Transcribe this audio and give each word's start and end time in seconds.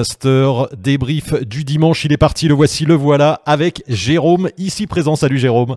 Le 0.00 0.02
Wingmaster 0.02 0.74
débrief 0.78 1.34
du 1.42 1.62
dimanche, 1.62 2.06
il 2.06 2.12
est 2.12 2.16
parti, 2.16 2.48
le 2.48 2.54
voici, 2.54 2.86
le 2.86 2.94
voilà, 2.94 3.42
avec 3.44 3.82
Jérôme 3.86 4.48
ici 4.56 4.86
présent. 4.86 5.14
Salut 5.14 5.38
Jérôme. 5.38 5.76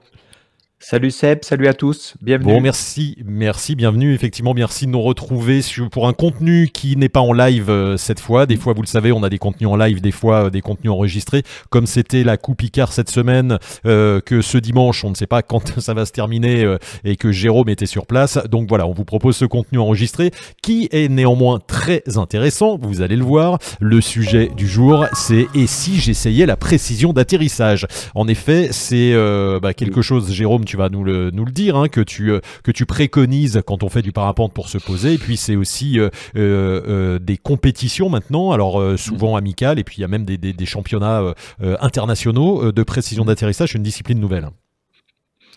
Salut 0.86 1.12
Seb, 1.12 1.46
salut 1.46 1.68
à 1.70 1.74
tous, 1.74 2.16
bienvenue. 2.22 2.52
Bon, 2.52 2.60
merci, 2.60 3.16
merci, 3.24 3.74
bienvenue. 3.74 4.14
Effectivement, 4.14 4.54
merci 4.54 4.86
de 4.86 4.92
nous 4.92 5.02
retrouver 5.02 5.62
pour 5.90 6.10
un 6.10 6.14
contenu 6.14 6.68
qui 6.74 6.98
n'est 6.98 7.08
pas 7.08 7.22
en 7.22 7.32
live 7.32 7.70
euh, 7.70 7.96
cette 7.96 8.20
fois. 8.20 8.46
Des 8.46 8.58
fois, 8.58 8.74
vous 8.74 8.82
le 8.82 8.88
savez, 8.88 9.14
on 9.14 9.24
a 9.24 9.30
des 9.30 9.38
contenus 9.38 9.70
en 9.70 9.78
live, 9.78 10.02
des 10.02 10.12
fois 10.12 10.48
euh, 10.48 10.50
des 10.50 10.60
contenus 10.60 10.92
enregistrés. 10.92 11.44
Comme 11.70 11.88
c'était 11.88 12.26
la 12.26 12.36
Coupe 12.36 12.64
Icard 12.64 12.92
cette 12.92 13.10
semaine, 13.10 13.60
euh, 13.86 14.20
que 14.20 14.42
ce 14.42 14.58
dimanche, 14.58 15.06
on 15.06 15.10
ne 15.10 15.16
sait 15.16 15.26
pas 15.26 15.42
quand 15.42 15.80
ça 15.80 15.94
va 15.94 16.06
se 16.06 16.12
terminer 16.12 16.76
et 17.06 17.16
que 17.16 17.32
Jérôme 17.32 17.70
était 17.70 17.86
sur 17.86 18.06
place. 18.06 18.38
Donc 18.52 18.68
voilà, 18.68 18.86
on 18.86 18.92
vous 18.92 19.06
propose 19.06 19.38
ce 19.38 19.46
contenu 19.46 19.80
enregistré 19.80 20.32
qui 20.62 20.90
est 20.92 21.08
néanmoins 21.08 21.60
très 21.66 22.04
intéressant. 22.18 22.78
Vous 22.78 23.02
allez 23.02 23.16
le 23.16 23.24
voir. 23.24 23.58
Le 23.80 24.02
sujet 24.02 24.50
du 24.58 24.68
jour, 24.68 25.06
c'est 25.14 25.48
et 25.56 25.66
si 25.66 26.02
j'essayais 26.02 26.46
la 26.46 26.58
précision 26.58 27.14
d'atterrissage. 27.14 27.88
En 28.16 28.28
effet, 28.28 28.68
c'est 28.72 29.14
bah, 29.62 29.74
quelque 29.74 30.02
chose, 30.02 30.30
Jérôme, 30.30 30.66
tu 30.66 30.73
vas 30.78 30.90
nous 30.90 31.04
le, 31.04 31.32
nous 31.32 31.46
le 31.46 31.52
dire, 31.52 31.76
hein, 31.76 31.88
que, 31.88 32.02
tu, 32.02 32.32
euh, 32.32 32.40
que 32.64 32.72
tu 32.72 32.86
préconises 32.86 33.62
quand 33.66 33.84
on 33.84 33.90
fait 33.90 34.02
du 34.02 34.12
parapente 34.12 34.54
pour 34.54 34.70
se 34.70 34.78
poser. 34.78 35.14
Et 35.14 35.18
puis 35.18 35.38
c'est 35.38 35.56
aussi 35.56 36.00
euh, 36.00 36.10
euh, 36.36 37.20
des 37.20 37.38
compétitions 37.38 38.10
maintenant, 38.10 38.52
alors 38.52 38.82
souvent 38.98 39.36
amicales, 39.36 39.80
et 39.80 39.84
puis 39.84 39.98
il 39.98 40.02
y 40.02 40.04
a 40.04 40.08
même 40.08 40.26
des, 40.26 40.38
des 40.38 40.66
championnats 40.66 41.34
internationaux 41.80 42.72
de 42.72 42.84
précision 42.84 43.26
d'atterrissage, 43.26 43.74
une 43.76 43.84
discipline 43.84 44.20
nouvelle. 44.20 44.50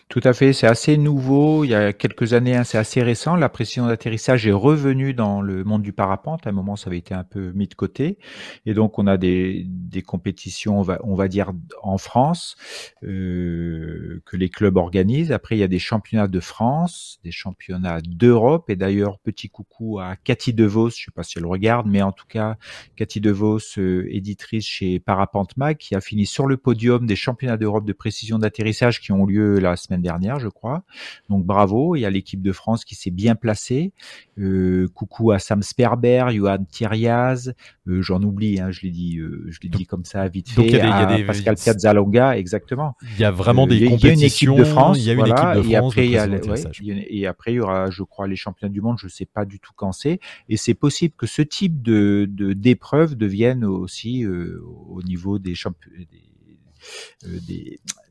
Tout 0.09 0.21
à 0.23 0.31
fait, 0.31 0.53
c'est 0.53 0.67
assez 0.67 0.95
nouveau. 0.97 1.65
Il 1.65 1.71
y 1.71 1.75
a 1.75 1.91
quelques 1.91 2.31
années, 2.31 2.55
hein, 2.55 2.63
c'est 2.63 2.77
assez 2.77 3.03
récent. 3.03 3.35
La 3.35 3.49
précision 3.49 3.87
d'atterrissage 3.87 4.47
est 4.47 4.53
revenue 4.53 5.13
dans 5.13 5.41
le 5.41 5.65
monde 5.65 5.81
du 5.81 5.91
parapente. 5.91 6.47
À 6.47 6.51
un 6.51 6.53
moment, 6.53 6.77
ça 6.77 6.89
avait 6.89 6.97
été 6.97 7.13
un 7.13 7.25
peu 7.25 7.51
mis 7.51 7.67
de 7.67 7.73
côté. 7.73 8.17
Et 8.65 8.73
donc, 8.73 8.99
on 8.99 9.05
a 9.05 9.17
des, 9.17 9.65
des 9.67 10.01
compétitions, 10.01 10.79
on 10.79 10.81
va, 10.81 10.97
on 11.03 11.15
va 11.15 11.27
dire, 11.27 11.51
en 11.83 11.97
France, 11.97 12.55
euh, 13.03 14.21
que 14.25 14.37
les 14.37 14.47
clubs 14.47 14.77
organisent. 14.77 15.33
Après, 15.33 15.57
il 15.57 15.59
y 15.59 15.63
a 15.63 15.67
des 15.67 15.77
championnats 15.77 16.29
de 16.29 16.39
France, 16.39 17.19
des 17.25 17.31
championnats 17.31 17.99
d'Europe. 18.01 18.69
Et 18.69 18.77
d'ailleurs, 18.77 19.19
petit 19.19 19.49
coucou 19.49 19.99
à 19.99 20.15
Cathy 20.15 20.53
DeVos, 20.53 20.91
je 20.91 21.03
sais 21.03 21.11
pas 21.13 21.23
si 21.23 21.37
elle 21.37 21.45
regarde, 21.45 21.85
mais 21.85 22.01
en 22.01 22.13
tout 22.13 22.27
cas, 22.29 22.55
Cathy 22.95 23.19
DeVos, 23.19 23.77
euh, 23.77 24.07
éditrice 24.09 24.65
chez 24.65 25.01
Parapente 25.01 25.57
Mag, 25.57 25.75
qui 25.75 25.95
a 25.95 25.99
fini 25.99 26.25
sur 26.25 26.45
le 26.47 26.55
podium 26.55 27.05
des 27.05 27.17
championnats 27.17 27.57
d'Europe 27.57 27.85
de 27.85 27.91
précision 27.91 28.39
d'atterrissage 28.39 29.01
qui 29.01 29.11
ont 29.11 29.25
lieu 29.25 29.59
la 29.59 29.75
semaine 29.75 29.96
dernière, 29.99 30.39
je 30.39 30.47
crois. 30.47 30.83
Donc 31.29 31.45
bravo, 31.45 31.95
il 31.95 32.01
y 32.01 32.05
a 32.05 32.09
l'équipe 32.09 32.41
de 32.41 32.51
France 32.51 32.85
qui 32.85 32.95
s'est 32.95 33.11
bien 33.11 33.35
placée. 33.35 33.91
Euh, 34.39 34.87
coucou 34.93 35.31
à 35.31 35.39
Sam 35.39 35.63
Sperber, 35.63 36.25
Johan 36.31 36.63
Thiriaz, 36.69 37.53
euh, 37.87 38.01
j'en 38.01 38.21
oublie, 38.21 38.59
hein, 38.59 38.69
je 38.69 38.81
l'ai 38.81 38.91
dit, 38.91 39.17
euh, 39.17 39.47
je 39.49 39.59
l'ai 39.63 39.69
dit 39.69 39.85
comme 39.85 40.05
ça 40.05 40.27
vite 40.27 40.49
fait. 40.49 40.61
Donc, 40.61 40.69
il 40.69 40.77
y 40.77 40.79
a 40.79 41.17
des, 41.17 41.23
Pascal 41.23 41.55
Piazzalonga, 41.55 42.37
exactement. 42.37 42.95
Il 43.15 43.21
y 43.21 43.23
a 43.23 43.31
vraiment 43.31 43.65
des 43.65 43.85
compétitions. 43.85 43.99
Il 43.99 44.07
y 44.07 44.09
a 44.09 44.13
une 44.13 44.23
équipe 44.23 44.55
de 44.55 44.63
France, 44.63 44.97
il 44.99 45.03
y 45.05 45.09
a 45.09 45.13
une 45.13 45.19
équipe 45.21 45.55
de 45.55 45.61
France. 45.61 45.67
Et 45.69 45.75
après, 45.75 46.05
il 46.05 46.11
y 46.11 46.91
a, 46.91 47.05
et 47.09 47.25
après, 47.25 47.53
il 47.53 47.55
y 47.55 47.59
aura, 47.59 47.89
je 47.89 48.03
crois, 48.03 48.27
les 48.27 48.35
championnats 48.35 48.71
du 48.71 48.81
monde. 48.81 48.97
Je 48.99 49.07
sais 49.07 49.25
pas 49.25 49.45
du 49.45 49.59
tout 49.59 49.71
quand 49.75 49.91
c'est. 49.91 50.19
Et 50.49 50.57
c'est 50.57 50.75
possible 50.75 51.15
que 51.17 51.25
ce 51.25 51.41
type 51.41 51.81
de 51.81 52.27
d'épreuves 52.27 53.15
devienne 53.15 53.65
aussi 53.65 54.25
au 54.25 55.01
niveau 55.03 55.39
des 55.39 55.55
championnats 55.55 55.97
des, 56.11 56.26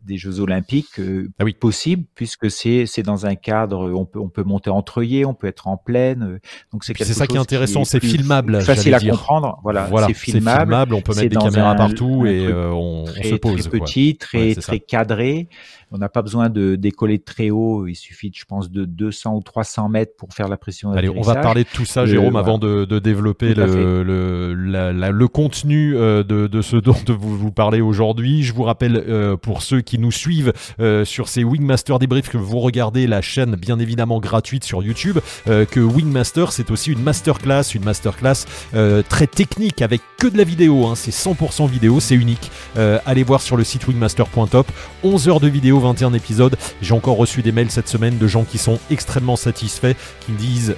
des 0.06 0.16
Jeux 0.16 0.41
Olympiques 0.41 0.99
euh, 0.99 1.28
ah 1.38 1.44
oui. 1.44 1.53
possible, 1.53 2.04
puisque 2.15 2.50
c'est 2.50 2.87
c'est 2.87 3.03
dans 3.03 3.27
un 3.27 3.34
cadre, 3.34 3.93
on 3.93 4.04
peut 4.04 4.21
on 4.21 4.28
peut 4.28 4.44
monter 4.44 4.71
œillets, 4.97 5.25
on 5.25 5.34
peut 5.34 5.49
être 5.49 5.66
en 5.66 5.77
pleine. 5.77 6.22
Euh, 6.22 6.38
donc 6.72 6.84
c'est 6.84 6.97
c'est 6.97 7.12
ça 7.12 7.27
qui 7.27 7.37
est 7.37 7.41
intéressant, 7.41 7.84
c'est 7.84 8.00
filmable, 8.00 8.62
facile 8.62 8.94
à 8.94 9.00
comprendre. 9.00 9.59
Voilà, 9.62 9.88
c'est 10.06 10.15
filmable, 10.15 10.94
on 10.94 11.00
peut 11.00 11.15
mettre 11.15 11.28
des 11.28 11.37
caméras 11.37 11.75
partout 11.75 12.27
et 12.27 12.47
euh, 12.47 12.71
on, 12.71 13.04
on, 13.04 13.22
se 13.22 13.34
pose. 13.34 13.69
Très 13.69 13.78
petit, 13.78 14.16
très 14.16 14.54
très 14.54 14.81
cadré. 14.81 15.48
On 15.93 15.98
n'a 15.98 16.09
pas 16.09 16.22
besoin 16.22 16.48
de 16.48 16.75
décoller 16.75 17.21
très 17.21 17.50
haut. 17.50 17.87
Il 17.87 17.94
suffit, 17.94 18.33
je 18.34 18.44
pense, 18.44 18.72
de 18.72 18.84
200 18.84 19.37
ou 19.37 19.41
300 19.41 19.88
mètres 19.88 20.15
pour 20.19 20.33
faire 20.33 20.48
la 20.48 20.56
pression. 20.56 20.91
Allez, 20.91 21.09
on 21.09 21.21
va 21.21 21.37
parler 21.37 21.62
de 21.62 21.69
tout 21.72 21.84
ça, 21.84 22.06
Jérôme, 22.06 22.34
avant 22.34 22.59
de, 22.59 22.84
de 22.84 22.98
développer 22.98 23.54
le, 23.54 24.03
le, 24.03 24.54
la, 24.54 24.93
le, 24.93 25.28
contenu 25.28 25.93
de, 25.93 26.22
de 26.22 26.62
ce 26.62 26.77
dont 26.77 26.97
vous, 27.06 27.38
vous 27.38 27.53
parlez 27.53 27.81
aujourd'hui. 27.81 28.43
Je 28.43 28.53
vous 28.56 28.65
rappelle, 28.65 29.37
pour 29.43 29.62
ceux 29.62 29.81
qui 29.81 29.99
nous 29.99 30.12
suivent 30.12 30.53
euh, 30.81 31.05
sur 31.05 31.28
ces 31.28 31.44
Wingmaster 31.44 31.99
débriefs 31.99 32.28
que 32.28 32.37
vous 32.37 32.59
regardez 32.59 33.06
la 33.06 33.22
chaîne 33.22 33.56
bien 33.56 33.78
évidemment 33.78 34.21
gratuite 34.21 34.65
sur 34.65 34.83
YouTube, 34.83 35.19
euh, 35.49 35.65
que 35.65 35.81
Wingmaster 35.81 36.53
c'est 36.53 36.71
aussi 36.71 36.93
une 36.93 37.03
masterclass, 37.03 37.75
une 37.75 37.84
masterclass 37.84 38.47
euh, 38.75 39.03
très 39.09 39.27
technique 39.27 39.83
avec 39.83 40.00
que 40.19 40.27
de 40.27 40.39
la 40.39 40.45
vidéo, 40.45 40.87
hein, 40.87 40.95
c'est 40.95 41.12
100% 41.12 41.69
vidéo, 41.69 42.00
c'est 42.00 42.15
unique. 42.15 42.50
allez 42.77 43.22
voir 43.22 43.43
sur 43.43 43.56
le 43.56 43.65
site 43.65 43.87
wingmaster.top, 43.87 44.66
11 45.03 45.28
heures 45.28 45.41
de 45.41 45.49
vidéo, 45.49 45.78
21 45.78 46.15
épisodes. 46.15 46.56
J'ai 46.81 46.95
encore 46.95 47.16
reçu 47.16 47.43
des 47.43 47.53
mails 47.53 47.71
cette 47.71 47.89
semaine 47.89 48.16
de 48.19 48.27
gens 48.27 48.45
qui 48.45 48.59
sont 48.59 48.78
extrêmement 48.91 49.37
satisfaits, 49.37 49.95
qui 50.21 50.33
me 50.33 50.39
disent 50.39 50.75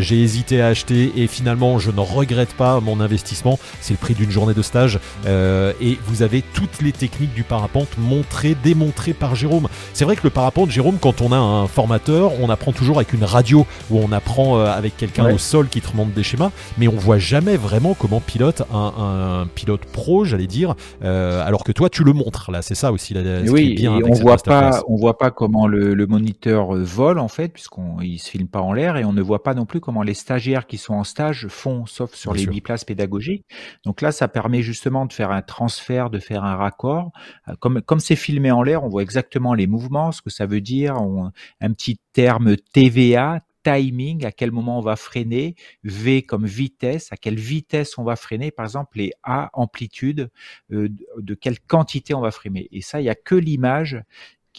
j'ai 0.00 0.22
hésité 0.22 0.60
à 0.60 0.68
acheter 0.68 1.12
et 1.16 1.26
finalement 1.26 1.78
je 1.78 1.90
ne 1.90 2.00
regrette 2.00 2.52
pas 2.54 2.80
mon 2.80 3.00
investissement. 3.00 3.58
C'est 3.80 3.94
le 3.94 3.98
prix 3.98 4.14
d'une 4.14 4.30
journée 4.30 4.54
de 4.54 4.62
stage 4.62 4.98
et 5.26 5.98
vous 6.06 6.22
avez 6.22 6.42
toutes 6.42 6.82
les 6.82 6.92
techniques 6.92 7.21
du 7.26 7.42
parapente 7.42 7.88
montrées 7.98 8.56
démontré 8.62 9.12
par 9.12 9.34
Jérôme. 9.34 9.68
C'est 9.92 10.04
vrai 10.04 10.16
que 10.16 10.22
le 10.24 10.30
parapente, 10.30 10.70
Jérôme, 10.70 10.98
quand 11.00 11.20
on 11.20 11.32
a 11.32 11.36
un 11.36 11.66
formateur, 11.66 12.32
on 12.40 12.50
apprend 12.50 12.72
toujours 12.72 12.96
avec 12.96 13.12
une 13.12 13.24
radio 13.24 13.66
où 13.90 13.98
on 13.98 14.12
apprend 14.12 14.58
euh, 14.58 14.66
avec 14.66 14.96
quelqu'un 14.96 15.32
au 15.32 15.38
sol 15.38 15.68
qui 15.68 15.80
te 15.80 15.90
remonte 15.90 16.12
des 16.12 16.22
schémas, 16.22 16.50
mais 16.78 16.88
on 16.88 16.96
voit 16.96 17.18
jamais 17.18 17.56
vraiment 17.56 17.94
comment 17.94 18.20
pilote 18.20 18.62
un, 18.72 19.46
pilote 19.54 19.84
pro, 19.84 20.24
j'allais 20.24 20.46
dire, 20.46 20.74
euh, 21.02 21.44
alors 21.46 21.64
que 21.64 21.72
toi 21.72 21.88
tu 21.88 22.04
le 22.04 22.12
montres. 22.12 22.50
Là, 22.50 22.62
c'est 22.62 22.74
ça 22.74 22.92
aussi. 22.92 23.14
La, 23.14 23.40
oui, 23.42 23.74
bien 23.74 23.92
on 23.92 24.12
voit 24.12 24.36
pas, 24.36 24.82
on 24.88 24.96
voit 24.96 25.18
pas 25.18 25.30
comment 25.30 25.66
le, 25.66 26.06
moniteur 26.06 26.74
euh, 26.74 26.82
vole 26.82 27.18
en 27.18 27.28
fait, 27.28 27.48
puisqu'on 27.48 28.00
il 28.00 28.18
se 28.18 28.30
filme 28.30 28.48
pas 28.48 28.60
en 28.60 28.72
l'air, 28.72 28.96
et 28.96 29.04
on 29.04 29.12
ne 29.12 29.22
voit 29.22 29.42
pas 29.42 29.54
non 29.54 29.66
plus 29.66 29.80
comment 29.80 30.02
les 30.02 30.14
stagiaires 30.14 30.66
qui 30.66 30.78
sont 30.78 30.94
en 30.94 31.04
stage 31.04 31.46
font, 31.48 31.86
sauf 31.86 32.14
sur 32.14 32.34
les 32.34 32.46
biplaces 32.46 32.84
pédagogiques. 32.84 33.46
Donc 33.84 34.00
là, 34.00 34.12
ça 34.12 34.28
permet 34.28 34.62
justement 34.62 35.06
de 35.06 35.12
faire 35.12 35.30
un 35.30 35.42
transfert, 35.42 36.10
de 36.10 36.18
faire 36.18 36.44
un 36.44 36.56
raccord, 36.56 37.11
comme 37.60 37.82
comme 37.82 38.00
c'est 38.00 38.16
filmé 38.16 38.50
en 38.50 38.62
l'air, 38.62 38.84
on 38.84 38.88
voit 38.88 39.02
exactement 39.02 39.54
les 39.54 39.66
mouvements, 39.66 40.12
ce 40.12 40.22
que 40.22 40.30
ça 40.30 40.46
veut 40.46 40.60
dire, 40.60 40.96
un 41.60 41.72
petit 41.72 41.98
terme 42.12 42.56
TVA, 42.56 43.42
timing, 43.62 44.24
à 44.24 44.32
quel 44.32 44.50
moment 44.50 44.78
on 44.78 44.82
va 44.82 44.96
freiner, 44.96 45.54
V 45.84 46.22
comme 46.22 46.46
vitesse, 46.46 47.12
à 47.12 47.16
quelle 47.16 47.38
vitesse 47.38 47.98
on 47.98 48.04
va 48.04 48.16
freiner, 48.16 48.50
par 48.50 48.64
exemple 48.64 48.98
les 48.98 49.12
A 49.22 49.50
amplitude, 49.52 50.30
euh, 50.72 50.88
de 51.18 51.34
quelle 51.34 51.60
quantité 51.60 52.14
on 52.14 52.20
va 52.20 52.30
freiner. 52.30 52.68
Et 52.72 52.80
ça, 52.80 53.00
il 53.00 53.04
n'y 53.04 53.10
a 53.10 53.14
que 53.14 53.34
l'image 53.34 54.02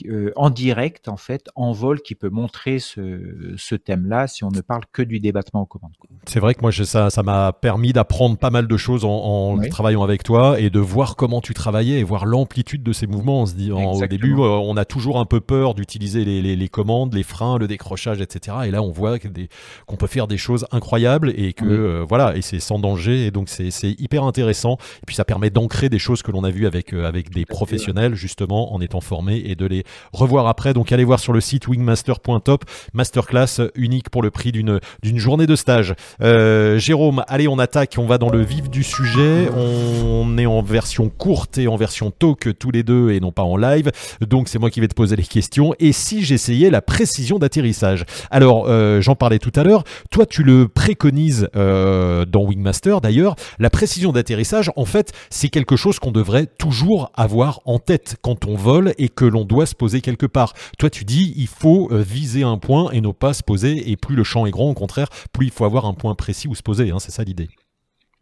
euh, 0.06 0.32
en 0.36 0.50
direct, 0.50 1.08
en 1.08 1.18
fait, 1.18 1.50
en 1.56 1.72
vol, 1.72 2.02
qui 2.02 2.16
peut 2.16 2.30
montrer 2.30 2.80
ce, 2.80 3.54
ce 3.58 3.76
thème-là 3.76 4.28
si 4.28 4.44
on 4.44 4.50
ne 4.50 4.62
parle 4.62 4.84
que 4.92 5.02
du 5.02 5.20
débattement 5.20 5.62
aux 5.62 5.66
commandes. 5.66 5.94
C'est 6.26 6.40
vrai 6.40 6.56
que 6.56 6.62
moi, 6.62 6.72
ça, 6.72 7.10
ça 7.10 7.24
m'a 7.24 7.54
permis 7.54 7.94
d'apprendre 7.94 8.38
pas 8.38 8.50
mal 8.50 8.68
de 8.68 8.78
choses 8.78 9.06
en, 9.06 9.10
en 9.10 9.58
travaillant 9.70 10.04
avec 10.04 10.24
toi 10.24 10.60
et 10.60 10.70
de 10.70 10.80
voir 10.80 11.16
comment 11.16 11.42
tu 11.42 11.54
travaillais 11.54 12.00
et 12.00 12.04
voir 12.04 12.26
l'amplitude 12.26 12.84
de 12.84 12.94
ces 12.94 13.08
mouvements. 13.08 13.42
On 13.42 13.46
se 13.46 13.54
dit, 13.54 13.72
au 13.72 14.08
début, 14.08 14.34
euh, 14.34 14.44
on 14.44 14.78
a 14.78 14.86
toujours 14.86 15.20
un 15.20 15.26
peu 15.26 15.42
peur 15.42 15.76
d'utiliser 15.76 16.26
les, 16.26 16.42
les, 16.42 16.56
les, 16.56 16.70
commandes, 16.70 17.14
les 17.14 17.24
freins, 17.24 17.58
le 17.58 17.68
décrochage, 17.68 18.22
etc. 18.22 18.58
Et 18.66 18.72
là, 18.72 18.82
on 18.82 18.92
voit 18.92 19.18
qu'on 19.20 19.96
peut 19.96 20.08
faire 20.08 20.28
des 20.28 20.38
choses 20.38 20.66
incroyables 20.72 21.34
et 21.36 21.54
que 21.54 21.66
euh, 21.66 22.06
voilà, 22.08 22.36
et 22.36 22.42
c'est 22.42 22.60
sans 22.60 22.80
danger. 22.80 23.28
Et 23.28 23.32
donc, 23.32 23.50
c'est 23.50 23.70
hyper 24.00 24.24
intéressant. 24.24 24.78
Et 25.02 25.06
puis, 25.06 25.16
ça 25.16 25.26
permet 25.26 25.50
d'ancrer 25.50 25.90
des 25.90 26.00
choses 26.00 26.22
que 26.22 26.32
l'on 26.32 26.44
a 26.44 26.50
vues 26.50 26.68
avec, 26.68 26.94
avec 26.94 27.30
des 27.30 27.46
professionnels, 27.46 28.16
justement, 28.16 28.74
en 28.74 28.82
étant 28.82 29.02
formés 29.02 29.42
et 29.46 29.56
de 29.56 29.66
les 29.66 29.83
revoir 30.12 30.48
après. 30.48 30.74
Donc 30.74 30.92
allez 30.92 31.04
voir 31.04 31.20
sur 31.20 31.34
le 31.34 31.42
site 31.42 31.68
wingmaster.top, 31.68 32.66
masterclass 32.94 33.70
unique 33.76 34.10
pour 34.10 34.22
le 34.22 34.32
prix 34.32 34.52
d'une 34.52 34.80
journée 35.04 35.48
de 35.48 35.56
stage. 35.56 35.96
Euh, 36.22 36.78
Jérôme, 36.78 37.24
allez, 37.28 37.48
on 37.48 37.60
attaque, 37.60 37.96
on 37.98 38.06
va 38.06 38.18
dans 38.18 38.30
le 38.30 38.42
vif 38.42 38.70
du 38.70 38.84
sujet. 38.84 39.50
On 39.56 40.38
est 40.38 40.46
en 40.46 40.62
version 40.62 41.10
courte 41.10 41.58
et 41.58 41.68
en 41.68 41.76
version 41.76 42.12
talk 42.12 42.58
tous 42.58 42.72
les 42.72 42.84
deux 42.84 43.12
et 43.12 43.20
non 43.20 43.32
pas 43.32 43.44
en 43.44 43.58
live. 43.58 43.92
Donc 44.22 44.48
c'est 44.48 44.60
moi 44.60 44.70
qui 44.70 44.80
vais 44.80 44.88
te 44.88 44.96
poser 44.96 45.16
les 45.16 45.24
questions. 45.24 45.74
Et 45.80 45.92
si 45.92 46.24
j'essayais 46.24 46.70
la 46.70 46.82
précision 46.82 47.40
d'atterrissage 47.40 48.06
Alors, 48.32 48.66
euh, 48.68 49.02
j'en 49.02 49.16
parlais 49.16 49.40
tout 49.40 49.52
à 49.56 49.64
l'heure. 49.64 49.84
Toi, 50.12 50.26
tu 50.26 50.44
le 50.44 50.68
préconises 50.68 51.50
euh, 51.56 52.26
dans 52.26 52.44
Wingmaster 52.44 53.02
d'ailleurs. 53.02 53.36
La 53.60 53.70
précision 53.70 54.12
d'atterrissage, 54.12 54.72
en 54.76 54.86
fait, 54.86 55.12
c'est 55.30 55.50
quelque 55.50 55.76
chose 55.76 56.00
qu'on 56.00 56.12
devrait 56.12 56.46
toujours 56.46 57.12
avoir 57.16 57.62
en 57.66 57.80
tête 57.80 58.18
quand 58.22 58.46
on 58.46 58.56
vole 58.56 58.94
et 58.98 59.10
que 59.10 59.26
l'on 59.26 59.46
doit 59.46 59.66
poser 59.76 60.02
quelque 60.02 60.26
part. 60.26 60.54
Toi, 60.78 60.90
tu 60.90 61.06
dis, 61.06 61.34
il 61.36 61.48
faut 61.48 61.90
euh, 61.92 62.02
viser 62.02 62.44
un 62.44 62.58
point 62.58 62.92
et 62.92 63.02
ne 63.02 63.12
pas 63.12 63.34
se 63.34 63.44
poser. 63.44 63.90
Et 63.90 63.98
plus 63.98 64.16
le 64.16 64.24
champ 64.24 64.46
est 64.46 64.52
grand, 64.52 64.70
au 64.70 64.74
contraire, 64.74 65.10
plus 65.32 65.48
il 65.48 65.52
faut 65.52 65.66
avoir 65.66 65.86
un 65.86 65.94
point 65.94 66.16
précis 66.16 66.48
où 66.48 66.56
se 66.56 66.64
poser. 66.64 66.92
Hein, 66.92 67.00
c'est 67.00 67.12
ça 67.12 67.24
l'idée. 67.24 67.50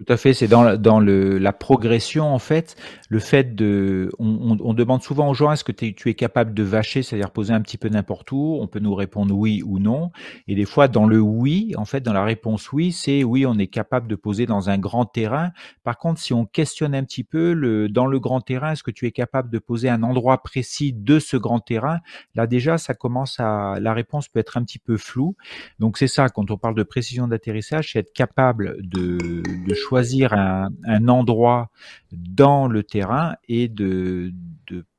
Tout 0.03 0.13
à 0.13 0.17
fait, 0.17 0.33
c'est 0.33 0.47
dans, 0.47 0.63
la, 0.63 0.77
dans 0.77 0.99
le, 0.99 1.37
la 1.37 1.53
progression 1.53 2.33
en 2.33 2.39
fait, 2.39 2.75
le 3.09 3.19
fait 3.19 3.53
de, 3.53 4.09
on, 4.17 4.57
on, 4.59 4.73
demande 4.73 5.03
souvent 5.03 5.29
aux 5.29 5.35
gens 5.35 5.51
est-ce 5.51 5.63
que 5.63 5.71
tu 5.71 6.09
es 6.09 6.13
capable 6.15 6.55
de 6.55 6.63
vacher, 6.63 7.03
c'est-à-dire 7.03 7.29
poser 7.29 7.53
un 7.53 7.61
petit 7.61 7.77
peu 7.77 7.87
n'importe 7.87 8.31
où, 8.31 8.57
on 8.59 8.65
peut 8.65 8.79
nous 8.79 8.95
répondre 8.95 9.35
oui 9.35 9.61
ou 9.63 9.77
non, 9.77 10.09
et 10.47 10.55
des 10.55 10.65
fois 10.65 10.87
dans 10.87 11.05
le 11.05 11.19
oui, 11.19 11.73
en 11.77 11.85
fait 11.85 12.01
dans 12.01 12.13
la 12.13 12.23
réponse 12.23 12.71
oui, 12.71 12.91
c'est 12.91 13.23
oui 13.23 13.45
on 13.45 13.59
est 13.59 13.67
capable 13.67 14.07
de 14.07 14.15
poser 14.15 14.47
dans 14.47 14.71
un 14.71 14.79
grand 14.79 15.05
terrain. 15.05 15.51
Par 15.83 15.99
contre, 15.99 16.19
si 16.19 16.33
on 16.33 16.47
questionne 16.47 16.95
un 16.95 17.03
petit 17.03 17.23
peu 17.23 17.53
le, 17.53 17.87
dans 17.87 18.07
le 18.07 18.19
grand 18.19 18.41
terrain, 18.41 18.71
est-ce 18.71 18.81
que 18.81 18.89
tu 18.89 19.05
es 19.05 19.11
capable 19.11 19.51
de 19.51 19.59
poser 19.59 19.87
un 19.87 20.01
endroit 20.01 20.41
précis 20.41 20.93
de 20.93 21.19
ce 21.19 21.37
grand 21.37 21.59
terrain 21.59 21.99
Là 22.33 22.47
déjà, 22.47 22.79
ça 22.79 22.95
commence 22.95 23.39
à, 23.39 23.75
la 23.79 23.93
réponse 23.93 24.29
peut 24.29 24.39
être 24.39 24.57
un 24.57 24.63
petit 24.63 24.79
peu 24.79 24.97
floue. 24.97 25.35
Donc 25.77 25.99
c'est 25.99 26.07
ça 26.07 26.27
quand 26.29 26.49
on 26.49 26.57
parle 26.57 26.73
de 26.73 26.81
précision 26.81 27.27
d'atterrissage, 27.27 27.91
c'est 27.91 27.99
être 27.99 28.13
capable 28.13 28.77
de, 28.81 29.19
de 29.67 29.73
choisir 29.75 29.90
choisir 29.91 30.31
un, 30.31 30.69
endroit 31.09 31.69
dans 32.13 32.69
le 32.69 32.81
terrain 32.81 33.35
et 33.49 33.67
de 33.67 34.31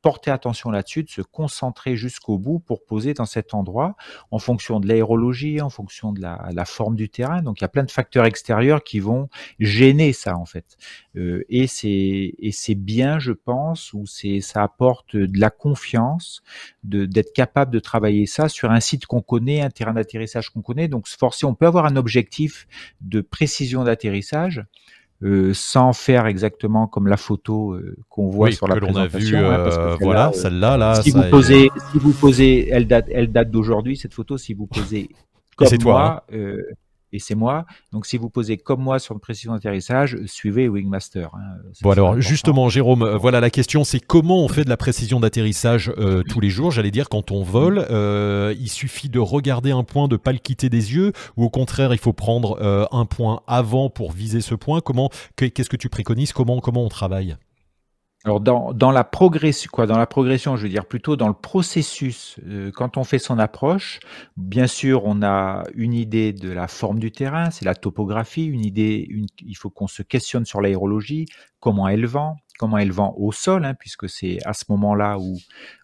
porter 0.02 0.30
attention 0.30 0.70
là-dessus, 0.70 1.04
de 1.04 1.08
se 1.08 1.22
concentrer 1.22 1.96
jusqu'au 1.96 2.36
bout 2.38 2.58
pour 2.58 2.84
poser 2.84 3.14
dans 3.14 3.24
cet 3.24 3.54
endroit 3.54 3.94
en 4.30 4.38
fonction 4.38 4.80
de 4.80 4.88
l'aérologie, 4.88 5.60
en 5.60 5.70
fonction 5.70 6.12
de 6.12 6.20
la, 6.20 6.64
forme 6.64 6.96
du 6.96 7.08
terrain. 7.08 7.42
Donc 7.42 7.60
il 7.60 7.62
y 7.62 7.64
a 7.64 7.68
plein 7.68 7.84
de 7.84 7.90
facteurs 7.90 8.24
extérieurs 8.24 8.82
qui 8.82 8.98
vont 9.00 9.28
gêner 9.58 10.12
ça 10.12 10.36
en 10.36 10.44
fait. 10.44 10.76
Euh, 11.16 11.44
et 11.48 11.66
c'est 11.66 12.74
bien, 12.74 13.18
je 13.18 13.32
pense, 13.32 13.92
ou 13.92 14.06
c'est 14.06 14.40
ça 14.40 14.62
apporte 14.62 15.16
de 15.16 15.40
la 15.40 15.50
confiance, 15.50 16.42
d'être 16.82 17.32
capable 17.32 17.72
de 17.72 17.78
travailler 17.78 18.26
ça 18.26 18.48
sur 18.48 18.70
un 18.70 18.80
site 18.80 19.06
qu'on 19.06 19.22
connaît, 19.22 19.60
un 19.60 19.70
terrain 19.70 19.92
d'atterrissage 19.92 20.50
qu'on 20.50 20.62
connaît. 20.62 20.88
Donc 20.88 21.06
forcer, 21.06 21.46
on 21.46 21.54
peut 21.54 21.66
avoir 21.66 21.86
un 21.86 21.96
objectif 21.96 22.66
de 23.00 23.20
précision 23.20 23.84
d'atterrissage 23.84 24.64
euh, 25.22 25.52
sans 25.54 25.92
faire 25.92 26.26
exactement 26.26 26.86
comme 26.86 27.06
la 27.06 27.16
photo 27.16 27.74
euh, 27.74 27.96
qu'on 28.08 28.28
voit 28.28 28.50
sur 28.50 28.66
la 28.66 28.76
présentation. 28.76 29.38
A 29.38 29.40
vu, 29.40 29.46
hein, 29.46 29.60
euh, 29.60 29.96
voilà, 30.00 30.32
celle-là, 30.32 30.76
là. 30.76 30.96
Si 30.96 31.10
vous 31.10 31.22
posez, 31.30 31.70
si 31.92 31.98
vous 31.98 32.12
posez, 32.12 32.68
elle 32.70 32.86
date, 32.86 33.06
elle 33.10 33.30
date 33.30 33.50
d'aujourd'hui 33.50 33.96
cette 33.96 34.14
photo. 34.14 34.36
Si 34.36 34.52
vous 34.52 34.66
posez 34.66 35.10
comme 35.56 35.68
moi, 35.82 36.24
hein 36.32 36.56
et 37.12 37.18
c'est 37.18 37.34
moi. 37.34 37.66
Donc, 37.92 38.06
si 38.06 38.16
vous 38.16 38.30
posez 38.30 38.56
comme 38.56 38.80
moi 38.80 38.98
sur 38.98 39.14
une 39.14 39.20
précision 39.20 39.52
d'atterrissage, 39.52 40.18
suivez 40.26 40.68
Wingmaster. 40.68 41.30
Hein. 41.34 41.58
Bon, 41.82 41.90
alors, 41.90 42.20
justement, 42.20 42.68
Jérôme, 42.68 43.02
euh, 43.02 43.16
voilà 43.16 43.40
la 43.40 43.50
question 43.50 43.84
c'est 43.84 44.00
comment 44.00 44.44
on 44.44 44.48
fait 44.48 44.64
de 44.64 44.70
la 44.70 44.76
précision 44.76 45.20
d'atterrissage 45.20 45.92
euh, 45.98 46.22
tous 46.22 46.40
les 46.40 46.50
jours? 46.50 46.70
J'allais 46.70 46.90
dire, 46.90 47.08
quand 47.08 47.30
on 47.30 47.42
vole, 47.42 47.86
euh, 47.90 48.54
il 48.58 48.68
suffit 48.68 49.08
de 49.08 49.18
regarder 49.18 49.70
un 49.70 49.84
point, 49.84 50.08
de 50.08 50.16
pas 50.16 50.32
le 50.32 50.38
quitter 50.38 50.68
des 50.68 50.94
yeux, 50.94 51.12
ou 51.36 51.44
au 51.44 51.50
contraire, 51.50 51.92
il 51.92 51.98
faut 51.98 52.12
prendre 52.12 52.58
un 52.90 53.04
point 53.04 53.40
avant 53.46 53.90
pour 53.90 54.12
viser 54.12 54.40
ce 54.40 54.54
point? 54.54 54.80
Comment, 54.80 55.10
qu'est-ce 55.36 55.68
que 55.68 55.76
tu 55.76 55.88
préconises? 55.88 56.32
Comment, 56.32 56.60
comment 56.60 56.84
on 56.84 56.88
travaille? 56.88 57.36
Alors 58.24 58.40
dans, 58.40 58.72
dans 58.72 58.92
la 58.92 59.02
progression, 59.02 59.68
quoi, 59.72 59.86
dans 59.86 59.98
la 59.98 60.06
progression, 60.06 60.56
je 60.56 60.62
veux 60.62 60.68
dire 60.68 60.86
plutôt 60.86 61.16
dans 61.16 61.26
le 61.26 61.34
processus. 61.34 62.38
Euh, 62.46 62.70
quand 62.70 62.96
on 62.96 63.02
fait 63.02 63.18
son 63.18 63.36
approche, 63.38 63.98
bien 64.36 64.68
sûr, 64.68 65.02
on 65.04 65.22
a 65.22 65.64
une 65.74 65.92
idée 65.92 66.32
de 66.32 66.48
la 66.48 66.68
forme 66.68 67.00
du 67.00 67.10
terrain, 67.10 67.50
c'est 67.50 67.64
la 67.64 67.74
topographie, 67.74 68.44
une 68.44 68.64
idée. 68.64 69.04
Une, 69.08 69.26
il 69.44 69.56
faut 69.56 69.70
qu'on 69.70 69.88
se 69.88 70.02
questionne 70.02 70.44
sur 70.44 70.60
l'aérologie, 70.60 71.26
comment 71.58 71.88
elle 71.88 72.06
vend, 72.06 72.36
comment 72.60 72.78
elle 72.78 72.92
vend 72.92 73.12
au 73.18 73.32
sol, 73.32 73.64
hein, 73.64 73.74
puisque 73.74 74.08
c'est 74.08 74.38
à 74.46 74.52
ce 74.52 74.66
moment-là 74.68 75.18
où 75.18 75.36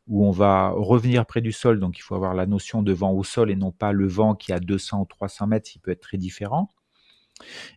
où 0.07 0.25
on 0.25 0.31
va 0.31 0.71
revenir 0.71 1.27
près 1.27 1.41
du 1.41 1.53
sol. 1.53 1.81
Donc 1.81 1.99
il 1.99 2.03
faut 2.03 2.15
avoir 2.15 2.35
la 2.35 2.47
notion 2.47 2.83
de 2.83 2.93
vent 2.93 3.13
au 3.13 3.25
sol 3.25 3.51
et 3.51 3.57
non 3.57 3.73
pas 3.73 3.93
le 3.93 4.07
vent 4.07 4.35
qui 4.35 4.53
a 4.53 4.61
200 4.61 5.01
ou 5.01 5.05
300 5.07 5.49
mètres, 5.49 5.71
qui 5.71 5.79
peut 5.81 5.91
être 5.91 6.01
très 6.01 6.19
différent. 6.19 6.71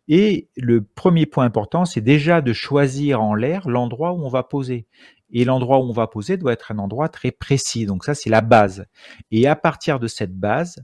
Et 0.08 0.50
le 0.56 0.84
premier 0.84 1.26
point 1.26 1.46
important, 1.46 1.86
c'est 1.86 2.02
déjà 2.02 2.42
de 2.42 2.54
choisir 2.54 3.22
en 3.22 3.36
l'air 3.36 3.68
l'endroit 3.68 4.14
où 4.14 4.26
on 4.26 4.30
va 4.30 4.44
poser. 4.44 4.88
Et 5.32 5.46
l'endroit 5.46 5.80
où 5.80 5.84
on 5.84 5.94
va 5.94 6.08
poser 6.08 6.38
doit 6.38 6.54
être 6.54 6.72
un 6.72 6.78
endroit 6.78 7.10
très 7.10 7.32
précis. 7.32 7.86
Donc 7.86 8.04
ça, 8.04 8.14
c'est 8.14 8.30
la 8.30 8.42
base. 8.42 8.86
Et 9.32 9.48
à 9.48 9.56
partir 9.56 10.00
de 10.00 10.08
cette 10.08 10.36
base, 10.36 10.84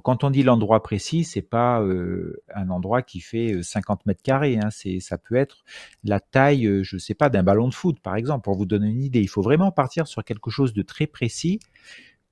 quand 0.00 0.24
on 0.24 0.30
dit 0.30 0.42
l'endroit 0.42 0.82
précis, 0.82 1.24
c'est 1.24 1.42
pas 1.42 1.82
euh, 1.82 2.42
un 2.54 2.70
endroit 2.70 3.02
qui 3.02 3.20
fait 3.20 3.62
50 3.62 4.00
euh, 4.00 4.02
mètres 4.06 4.22
carrés. 4.22 4.56
Hein. 4.56 4.70
c'est, 4.70 5.00
ça 5.00 5.18
peut 5.18 5.34
être 5.34 5.64
la 6.02 6.18
taille, 6.18 6.66
euh, 6.66 6.82
je 6.82 6.96
sais 6.96 7.14
pas, 7.14 7.28
d'un 7.28 7.42
ballon 7.42 7.68
de 7.68 7.74
foot, 7.74 8.00
par 8.00 8.16
exemple, 8.16 8.42
pour 8.42 8.56
vous 8.56 8.64
donner 8.64 8.88
une 8.88 9.02
idée. 9.02 9.20
Il 9.20 9.28
faut 9.28 9.42
vraiment 9.42 9.70
partir 9.70 10.06
sur 10.06 10.24
quelque 10.24 10.50
chose 10.50 10.72
de 10.72 10.82
très 10.82 11.06
précis 11.06 11.60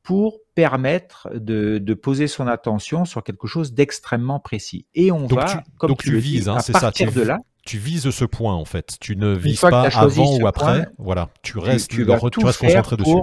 pour 0.03 0.39
permettre 0.55 1.29
de, 1.35 1.79
de, 1.79 1.95
poser 1.95 2.27
son 2.27 2.47
attention 2.47 3.05
sur 3.05 3.23
quelque 3.23 3.47
chose 3.47 3.75
d'extrêmement 3.75 4.41
précis. 4.41 4.87
Et 4.95 5.13
on 5.13 5.27
va, 5.27 5.63
comme 5.79 5.97
tu, 5.97 6.19
vises, 6.19 6.49
hein, 6.49 6.61
c'est 6.61 6.77
ça, 6.77 6.91
de 6.91 7.23
là, 7.23 7.39
tu 7.65 7.79
vises 7.79 8.11
ce 8.11 8.25
point 8.25 8.55
en 8.55 8.65
fait. 8.65 8.97
Tu 9.01 9.17
ne 9.17 9.35
vises 9.35 9.61
pas 9.61 9.89
avant 9.89 10.39
ou 10.39 10.47
après. 10.47 10.87
voilà, 10.99 11.29
tu 11.43 11.59
restes, 11.59 11.91
tu, 11.91 12.05
vas 12.05 12.19
tu 12.31 12.45
restes 12.45 12.61
concentré 12.61 12.97
dessus. 12.97 13.21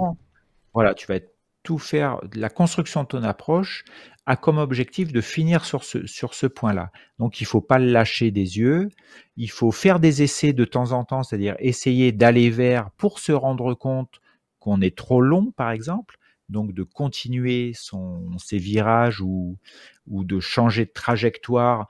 Voilà, 0.74 0.94
tu 0.94 1.06
vas 1.06 1.18
tout 1.62 1.78
faire. 1.78 2.20
La 2.34 2.48
construction 2.48 3.02
de 3.02 3.08
ton 3.08 3.22
approche 3.24 3.84
a 4.26 4.36
comme 4.36 4.58
objectif 4.58 5.12
de 5.12 5.20
finir 5.20 5.64
sur 5.64 5.82
ce, 5.84 6.06
sur 6.06 6.34
ce 6.34 6.46
point-là. 6.46 6.90
Donc 7.18 7.40
il 7.40 7.46
faut 7.46 7.60
pas 7.60 7.78
le 7.78 7.90
lâcher 7.90 8.30
des 8.30 8.58
yeux. 8.58 8.88
Il 9.36 9.50
faut 9.50 9.72
faire 9.72 10.00
des 10.00 10.22
essais 10.22 10.52
de 10.52 10.64
temps 10.64 10.92
en 10.92 11.04
temps, 11.04 11.22
c'est-à-dire 11.22 11.56
essayer 11.58 12.12
d'aller 12.12 12.50
vers 12.50 12.90
pour 12.92 13.18
se 13.18 13.32
rendre 13.32 13.74
compte 13.74 14.20
qu'on 14.60 14.80
est 14.80 14.96
trop 14.96 15.20
long, 15.20 15.50
par 15.56 15.70
exemple 15.70 16.17
donc 16.48 16.72
de 16.72 16.82
continuer 16.82 17.72
ses 17.74 18.58
virages 18.58 19.20
ou, 19.20 19.58
de 20.06 20.40
changer 20.40 20.86
de 20.86 20.92
trajectoire 20.92 21.88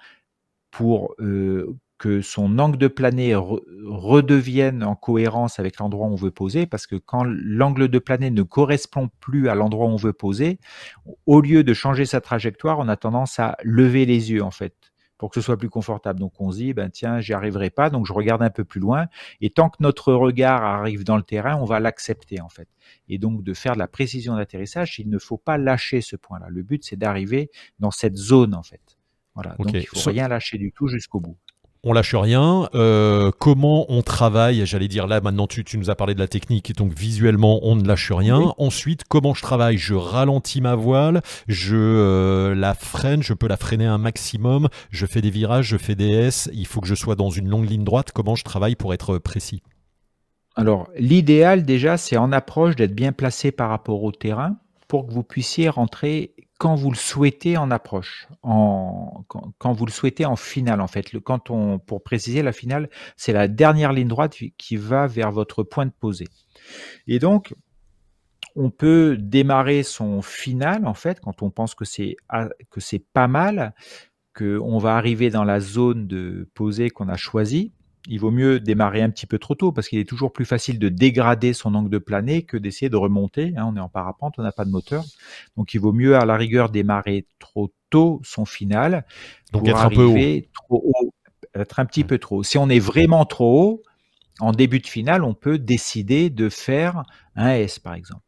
pour 0.71 1.15
euh, 1.21 1.77
que 1.99 2.23
son 2.23 2.59
angle 2.59 2.79
de 2.79 2.89
planée 2.89 3.35
redevienne 3.35 4.85
en 4.85 4.95
cohérence 4.95 5.59
avec 5.59 5.79
l'endroit 5.79 6.07
où 6.07 6.13
on 6.13 6.17
veut 6.17 6.31
poser, 6.31 6.67
parce 6.67 6.87
que 6.87 6.97
quand 6.97 7.25
l'angle 7.25 7.89
de 7.89 7.99
planée 7.99 8.31
ne 8.31 8.43
correspond 8.43 9.11
plus 9.21 9.49
à 9.49 9.55
l'endroit 9.55 9.87
où 9.87 9.91
on 9.91 9.97
veut 9.97 10.13
poser, 10.13 10.59
au 11.27 11.41
lieu 11.41 11.65
de 11.65 11.75
changer 11.75 12.07
sa 12.07 12.21
trajectoire, 12.21 12.79
on 12.79 12.89
a 12.89 12.97
tendance 12.97 13.39
à 13.39 13.57
lever 13.65 14.07
les 14.07 14.31
yeux 14.31 14.43
en 14.43 14.53
fait 14.53 14.75
pour 15.19 15.31
que 15.31 15.35
ce 15.35 15.41
soit 15.41 15.57
plus 15.57 15.69
confortable. 15.69 16.21
Donc 16.21 16.41
on 16.41 16.51
se 16.51 16.59
dit, 16.59 16.73
ben 16.73 16.91
tiens, 16.91 17.21
j'y 17.21 17.35
arriverai 17.35 17.71
pas, 17.71 17.91
donc 17.91 18.07
je 18.07 18.13
regarde 18.13 18.43
un 18.43 18.51
peu 18.51 18.65
plus 18.65 18.81
loin. 18.81 19.07
Et 19.41 19.51
tant 19.51 19.69
que 19.69 19.77
notre 19.81 20.13
regard 20.13 20.63
arrive 20.63 21.05
dans 21.05 21.17
le 21.17 21.23
terrain, 21.23 21.57
on 21.57 21.65
va 21.65 21.81
l'accepter 21.81 22.41
en 22.41 22.49
fait. 22.49 22.69
Et 23.09 23.19
donc 23.19 23.43
de 23.43 23.53
faire 23.53 23.75
de 23.75 23.79
la 23.79 23.89
précision 23.89 24.37
d'atterrissage, 24.37 24.99
il 24.99 25.11
ne 25.11 25.19
faut 25.19 25.37
pas 25.37 25.59
lâcher 25.59 26.01
ce 26.01 26.17
point-là. 26.17 26.47
Le 26.49 26.63
but, 26.63 26.85
c'est 26.85 26.97
d'arriver 26.97 27.51
dans 27.81 27.91
cette 27.91 28.17
zone 28.17 28.55
en 28.55 28.63
fait. 28.63 28.99
Voilà. 29.35 29.55
Donc 29.59 29.73
il 29.73 29.87
faut 29.87 30.09
rien 30.09 30.29
lâcher 30.29 30.59
du 30.59 30.73
tout 30.73 30.89
jusqu'au 30.89 31.21
bout 31.21 31.37
on 31.89 31.95
lâche 31.95 32.15
rien. 32.15 32.69
Euh, 32.75 33.31
comment 33.39 33.87
on 33.89 34.03
travaille 34.03 34.67
J'allais 34.67 34.89
dire 34.89 35.07
là 35.07 35.21
maintenant 35.23 35.47
tu, 35.47 35.65
nous 35.75 35.91
as 35.91 35.95
parlé 35.95 36.15
de 36.15 36.21
la 36.21 36.29
technique, 36.29 36.77
donc 36.77 36.93
visuellement 36.93 37.61
on 37.63 37.77
ne 37.77 37.87
lâche 37.87 38.13
rien. 38.13 38.53
Ensuite, 38.59 39.05
comment 39.09 39.33
je 39.33 39.43
travaille? 39.43 39.79
Je 39.79 39.95
ralentis 39.95 40.61
ma 40.61 40.75
voile, 40.75 41.23
je 41.47 41.77
euh, 41.77 42.55
la 42.55 42.75
freine, 42.75 43.23
je 43.23 43.33
peux 43.33 43.49
la 43.49 43.57
freiner 43.57 43.87
un 43.87 43.99
maximum, 43.99 44.69
je 44.91 45.07
fais 45.07 45.23
des 45.23 45.31
virages, 45.31 45.69
je 45.69 45.79
fais 45.79 45.95
des 45.95 46.11
S, 46.11 46.51
il 46.53 46.67
faut 46.67 46.81
que 46.81 46.87
je 46.87 46.95
sois 46.95 47.15
dans 47.15 47.31
une 47.31 47.49
longue 47.49 47.69
ligne 47.69 47.85
droite. 47.85 48.13
Comment 48.13 48.35
je 48.35 48.45
travaille 48.45 48.77
pour 48.77 48.93
être 48.93 49.17
précis? 49.19 49.63
Alors 50.57 50.89
l'idéal 50.99 51.65
déjà 51.65 51.97
c'est 51.97 52.19
en 52.19 52.33
approche 52.33 52.77
d'être 52.77 52.95
bien 52.95 53.13
placé 53.13 53.51
par 53.51 53.71
rapport 53.71 54.03
au 54.03 54.13
terrain 54.13 54.57
pour 54.89 55.07
que 55.07 55.13
vous 55.13 55.23
puissiez 55.23 55.69
rentrer 55.69 56.35
quand 56.59 56.75
vous 56.75 56.91
le 56.91 56.97
souhaitez 56.97 57.57
en 57.57 57.71
approche, 57.71 58.29
quand, 58.43 59.73
vous 59.73 59.87
le 59.87 59.93
souhaitez 59.93 60.27
en 60.27 60.35
finale 60.35 60.81
en 60.81 60.89
fait. 60.89 61.17
Quand 61.21 61.51
pour 61.79 62.03
préciser, 62.03 62.43
la 62.43 62.53
finale, 62.53 62.91
c'est 63.17 63.33
la 63.33 63.47
dernière 63.47 63.93
ligne 63.93 64.09
droite 64.09 64.37
qui 64.59 64.77
va 64.77 65.07
vers 65.07 65.31
votre 65.31 65.63
point 65.63 65.87
de 65.87 65.93
posée. 65.93 66.29
Et 67.07 67.21
donc, 67.21 67.55
on 68.57 68.71
peut 68.71 69.17
démarrer 69.19 69.85
son 69.85 70.21
final 70.21 70.85
en 70.85 70.95
fait 70.95 71.21
quand 71.21 71.43
on 71.43 71.51
pense 71.51 71.77
que 71.77 71.85
c'est 71.85 72.17
que 72.71 72.81
c'est 72.81 73.05
pas 73.13 73.29
mal, 73.29 73.73
que 74.35 74.59
on 74.59 74.79
va 74.79 74.97
arriver 74.97 75.31
dans 75.31 75.45
la 75.45 75.61
zone 75.61 76.09
de 76.09 76.51
posée 76.55 76.91
qu'on 76.91 77.09
a 77.09 77.17
choisie 77.17 77.73
il 78.09 78.19
vaut 78.19 78.31
mieux 78.31 78.59
démarrer 78.59 79.03
un 79.03 79.11
petit 79.11 79.27
peu 79.27 79.39
trop 79.39 79.55
tôt 79.55 79.71
parce 79.71 79.89
qu'il 79.89 79.99
est 79.99 80.09
toujours 80.09 80.33
plus 80.33 80.47
facile 80.47 80.79
de 80.79 80.89
dégrader 80.89 81.53
son 81.53 81.75
angle 81.75 81.91
de 81.91 81.99
planée 81.99 82.43
que 82.43 82.57
d'essayer 82.57 82.89
de 82.89 82.97
remonter. 82.97 83.53
Hein. 83.57 83.67
on 83.69 83.77
est 83.77 83.81
en 83.81 83.91
parapente, 83.91 84.35
on 84.39 84.43
n'a 84.43 84.51
pas 84.51 84.65
de 84.65 84.71
moteur. 84.71 85.05
Donc 85.57 85.75
il 85.75 85.79
vaut 85.79 85.93
mieux 85.93 86.17
à 86.17 86.25
la 86.25 86.37
rigueur 86.37 86.71
démarrer 86.71 87.27
trop 87.39 87.71
tôt 87.91 88.21
son 88.25 88.47
final 88.47 89.05
Donc 89.53 89.63
pour 89.63 89.69
être 89.69 89.79
arriver 89.79 90.39
un 90.39 90.41
peu 90.41 90.49
trop 90.55 90.83
haut, 90.85 91.15
être 91.55 91.81
un 91.81 91.85
petit 91.85 92.05
peu 92.05 92.19
trop 92.19 92.39
haut. 92.39 92.43
Si 92.43 92.57
on 92.57 92.71
est 92.71 92.79
vraiment 92.79 93.27
trop 93.27 93.63
haut, 93.63 93.83
en 94.41 94.53
début 94.53 94.81
de 94.81 94.87
finale, 94.87 95.23
on 95.23 95.35
peut 95.35 95.59
décider 95.59 96.31
de 96.31 96.49
faire 96.49 97.03
un 97.37 97.51
S 97.51 97.79
par 97.79 97.93
exemple. 97.93 98.23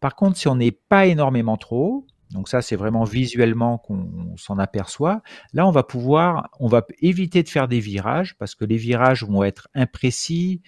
Par 0.00 0.16
contre, 0.16 0.38
si 0.38 0.48
on 0.48 0.56
n'est 0.56 0.72
pas 0.72 1.06
énormément 1.06 1.56
trop 1.56 1.86
haut, 1.86 2.06
donc 2.32 2.48
ça, 2.48 2.62
c'est 2.62 2.76
vraiment 2.76 3.04
visuellement 3.04 3.78
qu'on 3.78 4.36
s'en 4.36 4.58
aperçoit. 4.58 5.22
Là, 5.52 5.66
on 5.66 5.72
va 5.72 5.82
pouvoir, 5.82 6.48
on 6.60 6.68
va 6.68 6.86
éviter 7.00 7.42
de 7.42 7.48
faire 7.48 7.66
des 7.66 7.80
virages 7.80 8.36
parce 8.38 8.54
que 8.54 8.64
les 8.64 8.76
virages 8.76 9.24
vont 9.24 9.42
être 9.42 9.68
imprécis, 9.74 10.62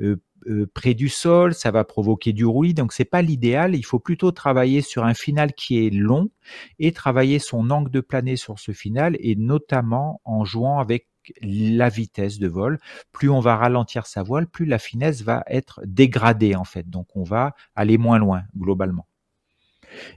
euh, 0.00 0.22
euh, 0.46 0.70
près 0.72 0.94
du 0.94 1.08
sol, 1.08 1.54
ça 1.54 1.72
va 1.72 1.84
provoquer 1.84 2.32
du 2.32 2.44
roulis. 2.44 2.74
Donc 2.74 2.92
c'est 2.92 3.04
pas 3.04 3.22
l'idéal. 3.22 3.74
Il 3.74 3.84
faut 3.84 3.98
plutôt 3.98 4.30
travailler 4.30 4.80
sur 4.80 5.04
un 5.04 5.14
final 5.14 5.52
qui 5.54 5.84
est 5.84 5.90
long 5.90 6.30
et 6.78 6.92
travailler 6.92 7.40
son 7.40 7.70
angle 7.70 7.90
de 7.90 8.00
planée 8.00 8.36
sur 8.36 8.60
ce 8.60 8.70
final 8.70 9.16
et 9.18 9.34
notamment 9.34 10.20
en 10.24 10.44
jouant 10.44 10.78
avec 10.78 11.08
la 11.42 11.88
vitesse 11.88 12.38
de 12.38 12.46
vol. 12.48 12.78
Plus 13.12 13.28
on 13.28 13.40
va 13.40 13.56
ralentir 13.56 14.06
sa 14.06 14.22
voile, 14.22 14.46
plus 14.46 14.66
la 14.66 14.78
finesse 14.78 15.22
va 15.22 15.42
être 15.48 15.80
dégradée 15.84 16.54
en 16.54 16.64
fait. 16.64 16.88
Donc 16.88 17.08
on 17.16 17.24
va 17.24 17.54
aller 17.74 17.98
moins 17.98 18.18
loin 18.18 18.44
globalement. 18.56 19.07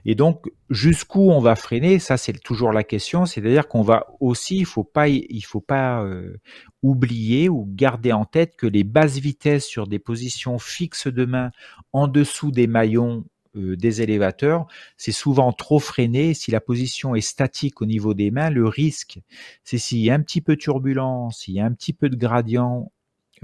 Et 0.04 0.14
donc, 0.14 0.50
jusqu'où 0.70 1.30
on 1.30 1.40
va 1.40 1.56
freiner, 1.56 1.98
ça 1.98 2.16
c'est 2.16 2.32
toujours 2.32 2.72
la 2.72 2.84
question. 2.84 3.26
C'est-à-dire 3.26 3.68
qu'on 3.68 3.82
va 3.82 4.06
aussi, 4.20 4.58
il 4.58 4.66
faut 4.66 4.84
pas, 4.84 5.08
il 5.08 5.44
faut 5.44 5.60
pas 5.60 6.02
euh, 6.02 6.36
oublier 6.82 7.48
ou 7.48 7.66
garder 7.68 8.12
en 8.12 8.24
tête 8.24 8.56
que 8.56 8.66
les 8.66 8.84
basses 8.84 9.18
vitesses 9.18 9.66
sur 9.66 9.86
des 9.86 9.98
positions 9.98 10.58
fixes 10.58 11.08
de 11.08 11.24
main 11.24 11.50
en 11.92 12.08
dessous 12.08 12.50
des 12.50 12.66
maillons 12.66 13.24
euh, 13.54 13.76
des 13.76 14.00
élévateurs, 14.00 14.66
c'est 14.96 15.12
souvent 15.12 15.52
trop 15.52 15.78
freiné. 15.78 16.32
Si 16.32 16.50
la 16.50 16.60
position 16.60 17.14
est 17.14 17.20
statique 17.20 17.82
au 17.82 17.86
niveau 17.86 18.14
des 18.14 18.30
mains, 18.30 18.48
le 18.48 18.66
risque, 18.66 19.20
c'est 19.62 19.76
s'il 19.76 19.98
y 19.98 20.10
a 20.10 20.14
un 20.14 20.22
petit 20.22 20.40
peu 20.40 20.56
de 20.56 20.60
turbulence, 20.60 21.40
s'il 21.40 21.54
y 21.54 21.60
a 21.60 21.66
un 21.66 21.72
petit 21.72 21.92
peu 21.92 22.08
de 22.08 22.16
gradient, 22.16 22.90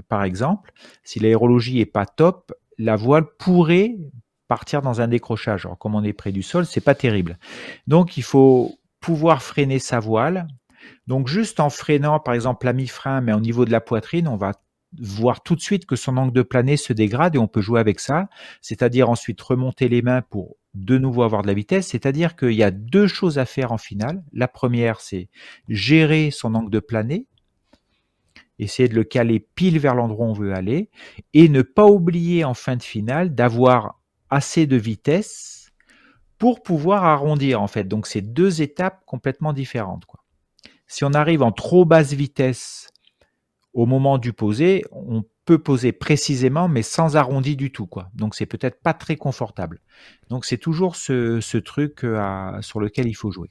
par 0.07 0.23
exemple, 0.23 0.71
si 1.03 1.19
l'aérologie 1.19 1.79
est 1.79 1.85
pas 1.85 2.07
top, 2.07 2.53
la 2.79 2.95
voile 2.95 3.25
pourrait 3.37 3.97
partir 4.49 4.81
dans 4.81 4.99
un 4.99 5.07
décrochage. 5.07 5.65
Alors, 5.65 5.77
comme 5.77 5.95
on 5.95 6.03
est 6.03 6.11
près 6.11 6.33
du 6.33 6.43
sol, 6.43 6.65
c'est 6.65 6.81
pas 6.81 6.95
terrible. 6.95 7.37
Donc, 7.87 8.17
il 8.17 8.23
faut 8.23 8.77
pouvoir 8.99 9.41
freiner 9.41 9.79
sa 9.79 10.01
voile. 10.01 10.47
Donc, 11.07 11.29
juste 11.29 11.61
en 11.61 11.69
freinant, 11.69 12.19
par 12.19 12.33
exemple, 12.33 12.65
la 12.65 12.73
mi-frein, 12.73 13.21
mais 13.21 13.31
au 13.31 13.39
niveau 13.39 13.63
de 13.63 13.71
la 13.71 13.79
poitrine, 13.79 14.27
on 14.27 14.35
va 14.35 14.53
voir 14.99 15.43
tout 15.43 15.55
de 15.55 15.61
suite 15.61 15.85
que 15.85 15.95
son 15.95 16.17
angle 16.17 16.33
de 16.33 16.41
planée 16.41 16.75
se 16.75 16.93
dégrade 16.93 17.35
et 17.35 17.39
on 17.39 17.47
peut 17.47 17.61
jouer 17.61 17.79
avec 17.79 17.99
ça. 17.99 18.27
C'est-à-dire 18.59 19.09
ensuite 19.09 19.39
remonter 19.39 19.87
les 19.87 20.01
mains 20.01 20.23
pour 20.23 20.57
de 20.73 20.97
nouveau 20.97 21.23
avoir 21.23 21.43
de 21.43 21.47
la 21.47 21.53
vitesse. 21.53 21.87
C'est-à-dire 21.87 22.35
qu'il 22.35 22.53
y 22.53 22.63
a 22.63 22.71
deux 22.71 23.07
choses 23.07 23.37
à 23.37 23.45
faire 23.45 23.71
en 23.71 23.77
finale. 23.77 24.23
La 24.33 24.47
première, 24.47 24.99
c'est 24.99 25.29
gérer 25.67 26.31
son 26.31 26.55
angle 26.55 26.71
de 26.71 26.79
planée 26.79 27.27
essayer 28.59 28.89
de 28.89 28.95
le 28.95 29.03
caler 29.03 29.39
pile 29.39 29.79
vers 29.79 29.95
l'endroit 29.95 30.27
où 30.27 30.29
on 30.29 30.33
veut 30.33 30.53
aller, 30.53 30.89
et 31.33 31.49
ne 31.49 31.61
pas 31.61 31.85
oublier 31.85 32.43
en 32.43 32.53
fin 32.53 32.75
de 32.75 32.83
finale 32.83 33.33
d'avoir 33.33 33.98
assez 34.29 34.67
de 34.67 34.75
vitesse 34.75 35.71
pour 36.37 36.63
pouvoir 36.63 37.03
arrondir 37.03 37.61
en 37.61 37.67
fait. 37.67 37.83
Donc 37.83 38.07
c'est 38.07 38.21
deux 38.21 38.61
étapes 38.61 39.03
complètement 39.05 39.53
différentes. 39.53 40.05
Quoi. 40.05 40.23
Si 40.87 41.03
on 41.03 41.13
arrive 41.13 41.43
en 41.43 41.51
trop 41.51 41.85
basse 41.85 42.13
vitesse 42.13 42.87
au 43.73 43.85
moment 43.85 44.17
du 44.17 44.33
poser, 44.33 44.83
on 44.91 45.23
peut 45.45 45.59
poser 45.59 45.91
précisément 45.91 46.67
mais 46.67 46.81
sans 46.81 47.15
arrondi 47.15 47.55
du 47.55 47.71
tout. 47.71 47.87
Quoi. 47.87 48.09
Donc 48.15 48.35
c'est 48.35 48.45
peut-être 48.45 48.81
pas 48.81 48.93
très 48.93 49.15
confortable. 49.15 49.81
Donc 50.29 50.45
c'est 50.45 50.57
toujours 50.57 50.95
ce, 50.95 51.57
truc 51.57 52.03
euh, 52.03 52.61
sur 52.61 52.79
lequel 52.79 53.07
il 53.07 53.15
faut 53.15 53.31
jouer. 53.31 53.49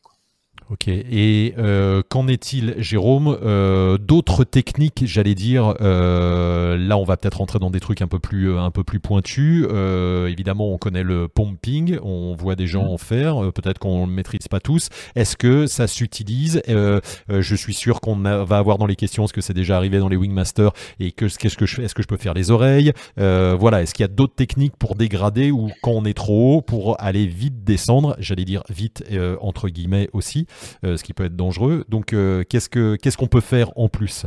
Ok. 0.70 0.88
Et 0.88 1.54
euh, 1.56 2.02
qu'en 2.06 2.28
est-il, 2.28 2.74
Jérôme? 2.76 3.38
Euh, 3.42 3.96
D'autres 3.96 4.44
techniques, 4.44 5.02
j'allais 5.06 5.34
dire. 5.34 5.74
Euh, 5.80 6.76
là, 6.76 6.98
on 6.98 7.04
va 7.04 7.16
peut-être 7.16 7.38
rentrer 7.38 7.58
dans 7.58 7.70
des 7.70 7.80
trucs 7.80 8.02
un 8.02 8.06
peu 8.06 8.18
plus, 8.18 8.54
un 8.54 8.70
peu 8.70 8.84
plus 8.84 9.00
pointus. 9.00 9.64
évidemment, 9.64 10.70
on 10.70 10.76
connaît 10.76 11.02
le 11.02 11.26
pumping. 11.26 11.98
On 12.02 12.36
voit 12.36 12.54
des 12.54 12.66
gens 12.66 12.84
mm. 12.84 12.88
en 12.88 12.98
faire. 12.98 13.52
peut-être 13.54 13.78
qu'on 13.78 14.06
ne 14.06 14.12
maîtrise 14.12 14.46
pas 14.48 14.60
tous. 14.60 14.90
Est-ce 15.16 15.36
que 15.36 15.66
ça 15.66 15.86
s'utilise? 15.86 16.60
Je 16.66 17.54
suis 17.54 17.74
sûr 17.74 18.00
qu'on 18.02 18.16
va 18.16 18.58
avoir 18.58 18.76
dans 18.76 18.86
les 18.86 18.96
questions 18.96 19.26
ce 19.26 19.32
que 19.32 19.40
c'est 19.40 19.54
déjà 19.54 19.76
arrivé 19.76 19.98
dans 19.98 20.08
les 20.08 20.16
Wingmasters 20.16 20.72
et 21.00 21.12
que 21.12 21.24
qu'est-ce 21.34 21.56
que 21.56 21.66
je 21.66 21.76
fais 21.76 21.84
Est-ce 21.84 21.94
que 21.94 22.02
je 22.02 22.08
peux 22.08 22.18
faire 22.18 22.34
les 22.34 22.50
oreilles? 22.50 22.92
Voilà. 23.16 23.82
Est-ce 23.82 23.94
qu'il 23.94 24.02
y 24.02 24.04
a 24.04 24.12
d'autres 24.12 24.34
techniques 24.34 24.76
pour 24.76 24.96
dégrader 24.96 25.50
ou 25.50 25.70
quand 25.82 25.92
on 25.92 26.04
est 26.04 26.14
trop 26.14 26.56
haut 26.56 26.60
pour 26.60 27.00
aller 27.00 27.26
vite 27.26 27.64
descendre? 27.64 28.16
J'allais 28.18 28.44
dire 28.44 28.62
vite 28.68 29.02
entre 29.40 29.70
guillemets 29.70 30.10
aussi. 30.12 30.46
Euh, 30.84 30.96
ce 30.96 31.04
qui 31.04 31.12
peut 31.12 31.24
être 31.24 31.36
dangereux. 31.36 31.84
Donc, 31.88 32.12
euh, 32.12 32.44
qu'est-ce 32.48 33.16
qu'on 33.16 33.26
peut 33.26 33.40
faire 33.40 33.70
en 33.76 33.88
plus? 33.88 34.26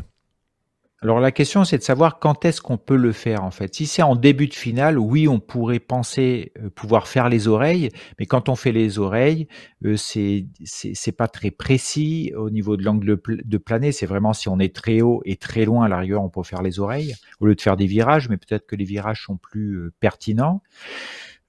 Alors 1.04 1.20
la 1.20 1.32
question 1.32 1.64
c'est 1.64 1.80
de 1.80 1.84
savoir 1.84 2.20
quand 2.20 2.46
est-ce 2.46 2.62
qu'on 2.62 2.78
peut 2.78 2.96
le 2.96 3.12
faire 3.12 3.44
en 3.44 3.50
fait. 3.50 3.74
Si 3.74 3.88
c'est 3.88 4.04
en 4.04 4.16
début 4.16 4.48
de 4.48 4.54
finale, 4.54 5.00
oui 5.00 5.28
on 5.28 5.40
pourrait 5.40 5.80
penser 5.80 6.52
euh, 6.60 6.70
pouvoir 6.70 7.08
faire 7.08 7.28
les 7.28 7.48
oreilles, 7.48 7.90
mais 8.20 8.28
quand 8.28 8.50
on 8.50 8.56
fait 8.56 8.72
les 8.72 9.00
oreilles, 9.00 9.48
c'est 9.96 10.46
c'est 10.64 11.12
pas 11.12 11.28
très 11.28 11.50
précis 11.50 12.32
au 12.38 12.52
niveau 12.52 12.78
de 12.78 12.84
l'angle 12.84 13.20
de 13.26 13.58
planée. 13.58 13.92
C'est 13.92 14.06
vraiment 14.06 14.34
si 14.34 14.48
on 14.48 14.60
est 14.60 14.76
très 14.76 15.02
haut 15.02 15.24
et 15.26 15.38
très 15.38 15.66
loin 15.66 15.86
à 15.86 15.90
la 15.90 15.98
rigueur 15.98 16.22
on 16.22 16.30
peut 16.30 16.44
faire 16.44 16.62
les 16.62 16.80
oreilles 16.80 17.16
au 17.40 17.48
lieu 17.48 17.56
de 17.56 17.62
faire 17.62 17.78
des 17.78 17.88
virages, 17.88 18.30
mais 18.30 18.38
peut-être 18.38 18.68
que 18.68 18.76
les 18.76 18.86
virages 18.86 19.24
sont 19.26 19.38
plus 19.38 19.90
pertinents. 20.00 20.62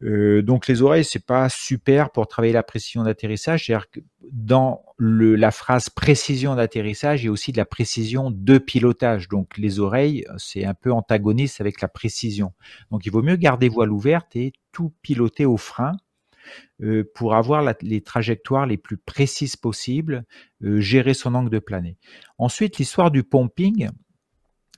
Euh, 0.03 0.43
donc 0.43 0.67
les 0.67 0.83
oreilles, 0.83 1.05
c'est 1.05 1.25
pas 1.25 1.49
super 1.49 2.11
pour 2.11 2.27
travailler 2.27 2.53
la 2.53 2.63
précision 2.63 3.05
d'atterrissage. 3.05 3.67
C'est-à-dire 3.67 3.91
que 3.91 4.01
dans 4.31 4.85
la 4.99 5.51
phrase 5.51 5.89
précision 5.91 6.55
d'atterrissage, 6.55 7.23
il 7.23 7.27
y 7.27 7.29
a 7.29 7.33
aussi 7.33 7.53
de 7.53 7.57
la 7.57 7.65
précision 7.65 8.31
de 8.31 8.59
pilotage. 8.59 9.29
Donc 9.29 9.57
les 9.59 9.81
oreilles, 9.81 10.25
c'est 10.39 10.65
un 10.65 10.75
peu 10.75 10.93
antagoniste 10.93 11.61
avec 11.61 11.81
la 11.81 11.89
précision. 11.89 12.53
Donc 12.91 13.07
il 13.07 13.13
vaut 13.13 13.23
mieux 13.23 13.37
garder 13.37 13.69
voile 13.69 13.93
ouverte 13.93 14.35
et 14.37 14.53
tout 14.73 14.93
piloter 15.03 15.45
au 15.45 15.57
frein 15.57 15.93
euh, 16.83 17.09
pour 17.15 17.35
avoir 17.35 17.63
les 17.81 18.01
trajectoires 18.01 18.67
les 18.67 18.77
plus 18.77 18.97
précises 18.97 19.57
possibles, 19.57 20.25
euh, 20.65 20.81
gérer 20.81 21.15
son 21.15 21.35
angle 21.35 21.51
de 21.51 21.59
planée. 21.59 21.97
Ensuite, 22.39 22.79
l'histoire 22.79 23.11
du 23.11 23.23
pumping, 23.23 23.89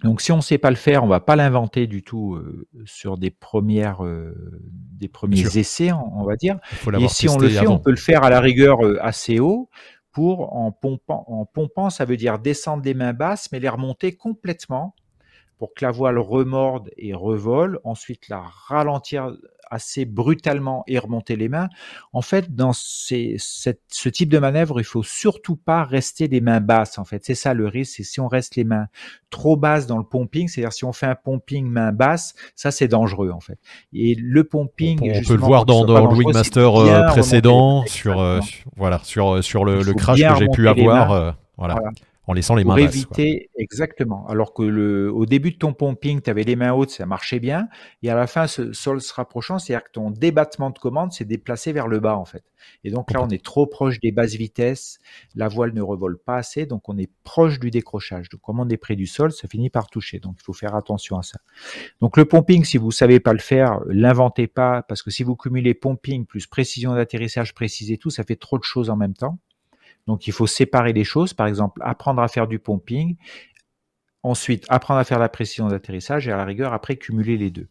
donc 0.05 0.21
si 0.21 0.33
on 0.33 0.37
ne 0.37 0.43
sait 0.43 0.59
pas 0.59 0.69
le 0.69 0.77
faire, 0.77 1.03
on 1.03 1.07
va 1.07 1.21
pas 1.21 1.35
l'inventer 1.35 1.87
du 1.87 2.03
tout 2.03 2.35
euh, 2.35 2.69
sur 2.85 3.17
des 3.17 3.31
premières, 3.31 4.05
euh, 4.05 4.35
des 4.63 5.09
premiers 5.09 5.57
essais, 5.57 5.93
on, 5.93 6.25
va 6.25 6.37
dire. 6.37 6.59
Et 7.01 7.09
si 7.09 7.27
on 7.27 7.39
le 7.39 7.49
fait, 7.49 7.67
on 7.67 7.79
peut 7.79 7.91
le 7.91 7.97
faire 7.97 8.23
à 8.23 8.29
la 8.29 8.39
rigueur 8.41 8.85
euh, 8.85 8.99
assez 9.01 9.41
haut 9.41 9.71
pour 10.13 10.55
en 10.55 10.73
pompant, 10.73 11.25
en 11.27 11.47
pompant, 11.47 11.89
ça 11.89 12.05
veut 12.05 12.19
dire 12.19 12.39
descendre 12.39 12.85
les 12.85 12.93
mains 12.93 13.15
basses, 13.15 13.51
mais 13.51 13.61
les 13.61 13.69
remonter 13.71 14.15
complètement 14.15 14.95
pour 15.57 15.73
que 15.73 15.83
la 15.83 15.91
voile 15.91 16.19
remorde 16.19 16.91
et 16.99 17.15
revole. 17.15 17.81
Ensuite, 17.83 18.29
la 18.29 18.43
ralentir 18.43 19.35
assez 19.71 20.05
brutalement 20.05 20.85
et 20.87 20.99
remonter 20.99 21.37
les 21.37 21.49
mains. 21.49 21.69
En 22.13 22.23
fait, 22.23 22.55
dans 22.55 22.73
ces, 22.73 23.37
ce 23.39 24.09
type 24.09 24.29
de 24.29 24.39
manœuvre, 24.39 24.81
il 24.81 24.85
faut 24.85 25.03
surtout 25.03 25.57
pas 25.57 25.85
rester 25.85 26.29
les 26.29 26.41
mains 26.41 26.61
basses. 26.61 26.99
En 26.99 27.05
fait, 27.05 27.25
c'est 27.25 27.35
ça 27.35 27.55
le 27.55 27.67
risque. 27.67 27.95
C'est 27.97 28.03
si 28.03 28.21
on 28.21 28.29
reste 28.29 28.57
les 28.57 28.65
mains 28.65 28.87
trop 29.31 29.57
basses 29.57 29.87
dans 29.87 29.99
le 29.99 30.05
pumping, 30.05 30.49
c'est-à-dire 30.49 30.73
si 30.73 30.85
on 30.85 30.93
fait 30.93 31.07
un 31.07 31.17
pumping 31.17 31.67
main 31.67 31.93
basse, 31.93 32.35
ça 32.55 32.71
c'est 32.71 32.89
dangereux 32.89 33.31
en 33.31 33.41
fait. 33.41 33.59
Et 33.93 34.15
le 34.15 34.45
pumping, 34.45 35.01
on, 35.03 35.23
peut 35.23 35.35
le 35.35 35.41
voir 35.41 35.67
dans, 35.67 35.85
dans 35.85 36.07
le 36.07 36.17
Wingmaster 36.17 36.77
euh, 36.77 37.07
précédent, 37.09 37.85
sur, 37.87 38.21
euh, 38.21 38.39
voilà, 38.77 39.01
sur 39.03 39.43
sur 39.43 39.65
le, 39.65 39.83
crash 39.95 40.21
que 40.21 40.39
j'ai 40.39 40.49
pu 40.49 40.69
avoir. 40.69 41.13
Euh, 41.13 41.33
voilà 41.57 41.77
en 42.27 42.33
laissant 42.33 42.55
les 42.55 42.65
mains 42.65 42.75
pour 42.75 42.85
éviter 42.85 43.51
exactement. 43.57 44.27
Alors 44.29 44.55
que 44.55 44.63
le, 44.63 45.13
au 45.13 45.27
début 45.27 45.53
de 45.53 45.59
ton 45.59 45.73
pumping, 45.73 46.21
tu 46.23 46.31
avais 46.31 46.43
les 46.43 46.57
mains 46.57 46.73
hautes, 46.73 46.91
ça 46.91 47.07
marchait 47.07 47.41
bien, 47.41 47.69
et 48.03 48.11
à 48.11 48.15
la 48.15 48.27
fin, 48.27 48.47
ce 48.47 48.73
sol 48.73 49.01
se 49.01 49.13
rapprochant, 49.13 49.59
c'est-à-dire 49.59 49.85
que 49.85 49.93
ton 49.93 50.11
débattement 50.11 50.71
de 50.71 50.79
commande 50.79 51.13
s'est 51.13 51.25
déplacé 51.25 51.73
vers 51.73 51.89
le 51.89 52.01
bas 52.01 52.17
en 52.17 52.25
fait. 52.25 52.45
Et 52.83 52.91
donc 52.91 53.13
là, 53.13 53.23
on 53.23 53.29
est 53.29 53.45
trop 53.45 53.67
proche 53.67 54.01
des 54.01 54.11
basses 54.11 54.35
vitesses, 54.35 54.99
la 55.35 55.49
voile 55.49 55.75
ne 55.75 55.83
revole 55.83 56.19
pas 56.19 56.37
assez, 56.37 56.65
donc 56.65 56.89
on 56.89 56.97
est 56.97 57.11
proche 57.25 57.61
du 57.61 57.71
décrochage. 57.71 58.31
Donc 58.31 58.41
comme 58.41 58.61
on 58.61 58.69
est 58.69 58.79
près 58.79 58.97
du 58.97 59.07
sol, 59.07 59.33
ça 59.33 59.49
finit 59.49 59.69
par 59.69 59.89
toucher. 59.89 60.19
Donc 60.19 60.37
il 60.41 60.43
faut 60.43 60.55
faire 60.55 60.75
attention 60.75 61.19
à 61.19 61.23
ça. 61.23 61.39
Donc 62.01 62.17
le 62.17 62.25
pumping, 62.25 62.65
si 62.65 62.79
vous 62.79 62.91
savez 62.91 63.21
pas 63.21 63.33
le 63.33 63.39
faire, 63.39 63.81
l'inventez 63.87 64.47
pas, 64.47 64.83
parce 64.83 65.03
que 65.03 65.11
si 65.11 65.25
vous 65.25 65.37
cumulez 65.37 65.75
pumping 65.75 66.25
plus 66.25 66.47
précision 66.47 66.95
d'atterrissage 66.95 67.53
précise 67.55 67.91
et 67.91 67.99
tout, 67.99 68.11
ça 68.11 68.25
fait 68.25 68.37
trop 68.37 68.59
de 68.59 68.65
choses 68.65 68.89
en 68.89 68.97
même 68.97 69.15
temps. 69.15 69.39
Donc 70.07 70.27
il 70.27 70.33
faut 70.33 70.47
séparer 70.47 70.93
les 70.93 71.05
choses, 71.05 71.35
par 71.35 71.47
exemple 71.47 71.81
apprendre 71.85 72.23
à 72.23 72.29
faire 72.29 72.47
du 72.47 72.59
pumping, 72.59 73.17
ensuite 74.23 74.65
apprendre 74.69 75.01
à 75.01 75.05
faire 75.05 75.19
la 75.19 75.29
précision 75.29 75.69
d'atterrissage 75.69 76.29
et 76.29 76.33
à 76.33 76.37
la 76.37 76.45
rigueur 76.45 76.73
après 76.73 76.97
cumuler 76.97 77.37
les 77.37 77.51
deux. 77.51 77.69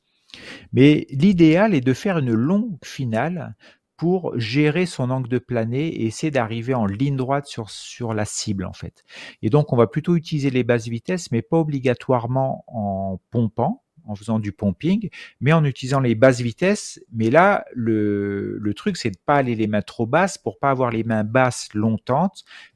Mais 0.72 1.06
l'idéal 1.10 1.74
est 1.76 1.82
de 1.82 1.94
faire 1.94 2.18
une 2.18 2.34
longue 2.34 2.78
finale 2.84 3.56
pour 3.98 4.38
gérer 4.40 4.86
son 4.86 5.12
angle 5.12 5.30
de 5.30 5.38
planée 5.38 5.88
et 5.88 6.06
essayer 6.06 6.32
d'arriver 6.32 6.74
en 6.74 6.86
ligne 6.86 7.16
droite 7.16 7.46
sur, 7.46 7.70
sur 7.70 8.14
la 8.14 8.26
cible 8.26 8.66
en 8.66 8.74
fait. 8.74 9.04
Et 9.42 9.50
donc 9.50 9.72
on 9.72 9.78
va 9.78 9.88
plutôt 9.88 10.16
utiliser 10.16 10.50
les 10.50 10.64
basses 10.64 10.88
vitesses 10.88 11.32
mais 11.32 11.42
pas 11.42 11.58
obligatoirement 11.58 12.64
en 12.68 13.20
pompant 13.30 13.83
en 14.06 14.16
faisant 14.16 14.40
du 14.40 14.52
pumping, 14.52 15.10
mais 15.40 15.54
en 15.54 15.64
utilisant 15.64 16.00
les 16.00 16.16
basses 16.16 16.42
vitesses. 16.42 17.00
Mais 17.12 17.30
là, 17.30 17.66
le, 17.74 18.60
truc, 18.76 18.98
c'est 18.98 19.12
de 19.12 19.18
pas 19.26 19.36
aller 19.36 19.56
les 19.56 19.68
mains 19.68 19.82
trop 19.82 20.06
basses 20.06 20.38
pour 20.38 20.60
pas 20.60 20.70
avoir 20.70 20.92
les 20.92 21.04
mains 21.04 21.24
basses 21.24 21.70
longtemps 21.74 22.32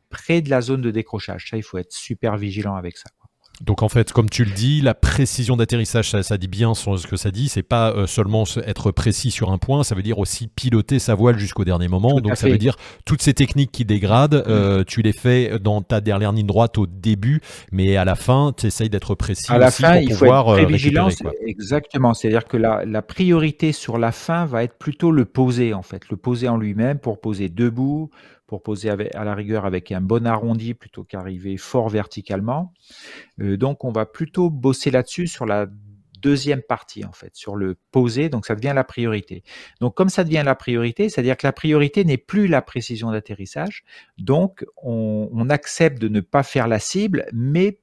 près 0.09 0.41
de 0.41 0.49
la 0.49 0.61
zone 0.61 0.81
de 0.81 0.91
décrochage. 0.91 1.49
Ça, 1.49 1.57
il 1.57 1.63
faut 1.63 1.77
être 1.77 1.91
super 1.91 2.37
vigilant 2.37 2.75
avec 2.75 2.97
ça. 2.97 3.09
Donc 3.61 3.81
en 3.81 3.89
fait, 3.89 4.11
comme 4.13 4.29
tu 4.29 4.45
le 4.45 4.51
dis, 4.51 4.81
la 4.81 4.93
précision 4.93 5.57
d'atterrissage, 5.57 6.11
ça, 6.11 6.37
dit 6.37 6.47
bien 6.47 6.75
ce 6.75 7.07
que 7.07 7.17
ça 7.17 7.31
dit. 7.31 7.49
C'est 7.49 7.63
pas 7.63 7.91
euh, 7.91 8.05
seulement 8.05 8.43
être 8.65 8.91
précis 8.91 9.31
sur 9.31 9.51
un 9.51 9.57
point, 9.57 9.83
ça 9.83 9.95
veut 9.95 10.03
dire 10.03 10.19
aussi 10.19 10.47
piloter 10.47 10.99
sa 10.99 11.15
voile 11.15 11.39
jusqu'au 11.39 11.65
dernier 11.65 11.87
moment. 11.87 12.19
Donc 12.21 12.37
ça 12.37 12.47
veut 12.47 12.57
dire 12.57 12.75
toutes 13.05 13.21
ces 13.21 13.33
techniques 13.33 13.71
qui 13.71 13.83
dégradent, 13.83 14.43
euh, 14.47 14.83
tu 14.85 15.01
les 15.01 15.13
fais 15.13 15.57
dans 15.59 15.81
ta 15.81 16.01
dernière 16.01 16.31
ligne 16.31 16.45
droite 16.45 16.77
au 16.77 16.85
début, 16.85 17.41
mais 17.71 17.97
à 17.97 18.05
la 18.05 18.15
fin, 18.15 18.53
tu 18.55 18.67
essayes 18.67 18.89
d'être 18.89 19.15
précis. 19.15 19.51
À 19.51 19.57
la 19.57 19.71
fin, 19.71 19.97
il 19.97 20.13
faut 20.13 20.25
être 20.25 20.53
très 20.53 20.65
euh, 20.65 20.67
vigilant. 20.67 21.09
Exactement. 21.45 22.13
C'est-à-dire 22.13 22.45
que 22.45 22.57
la, 22.57 22.85
la, 22.85 23.01
priorité 23.01 23.71
sur 23.71 23.97
la 23.97 24.11
fin 24.11 24.45
va 24.45 24.63
être 24.63 24.77
plutôt 24.77 25.11
le 25.11 25.25
poser 25.25 25.73
en 25.73 25.81
fait, 25.81 26.09
le 26.09 26.17
poser 26.17 26.47
en 26.47 26.57
lui-même 26.57 26.99
pour 26.99 27.19
poser 27.19 27.49
debout, 27.49 28.11
pour 28.47 28.63
poser 28.63 28.89
à 28.89 29.23
la 29.23 29.35
rigueur 29.35 29.65
avec 29.65 29.91
un 29.91 30.01
bon 30.01 30.25
arrondi 30.25 30.73
plutôt 30.73 31.03
qu'arriver 31.03 31.57
fort 31.57 31.89
verticalement. 31.89 32.73
Euh, 33.41 33.57
donc 33.57 33.83
on 33.83 33.91
va 33.91 34.05
plutôt 34.05 34.49
bosser 34.49 34.89
là-dessus 34.89 35.27
sur 35.27 35.45
la 35.45 35.67
deuxième 36.21 36.61
partie 36.61 37.05
en 37.05 37.11
fait, 37.11 37.35
sur 37.35 37.55
le 37.55 37.75
poser, 37.91 38.29
donc 38.29 38.45
ça 38.45 38.55
devient 38.55 38.73
la 38.73 38.83
priorité. 38.83 39.43
Donc 39.81 39.95
comme 39.95 40.09
ça 40.09 40.23
devient 40.23 40.43
la 40.43 40.55
priorité, 40.55 41.09
c'est-à-dire 41.09 41.37
que 41.37 41.45
la 41.45 41.53
priorité 41.53 42.03
n'est 42.05 42.17
plus 42.17 42.47
la 42.47 42.61
précision 42.61 43.11
d'atterrissage, 43.11 43.83
donc 44.17 44.65
on, 44.77 45.29
on, 45.31 45.49
accepte 45.49 45.99
de 45.99 46.07
ne 46.07 46.21
pas 46.21 46.43
faire 46.43 46.67
la 46.67 46.79
cible, 46.79 47.27
mais 47.33 47.79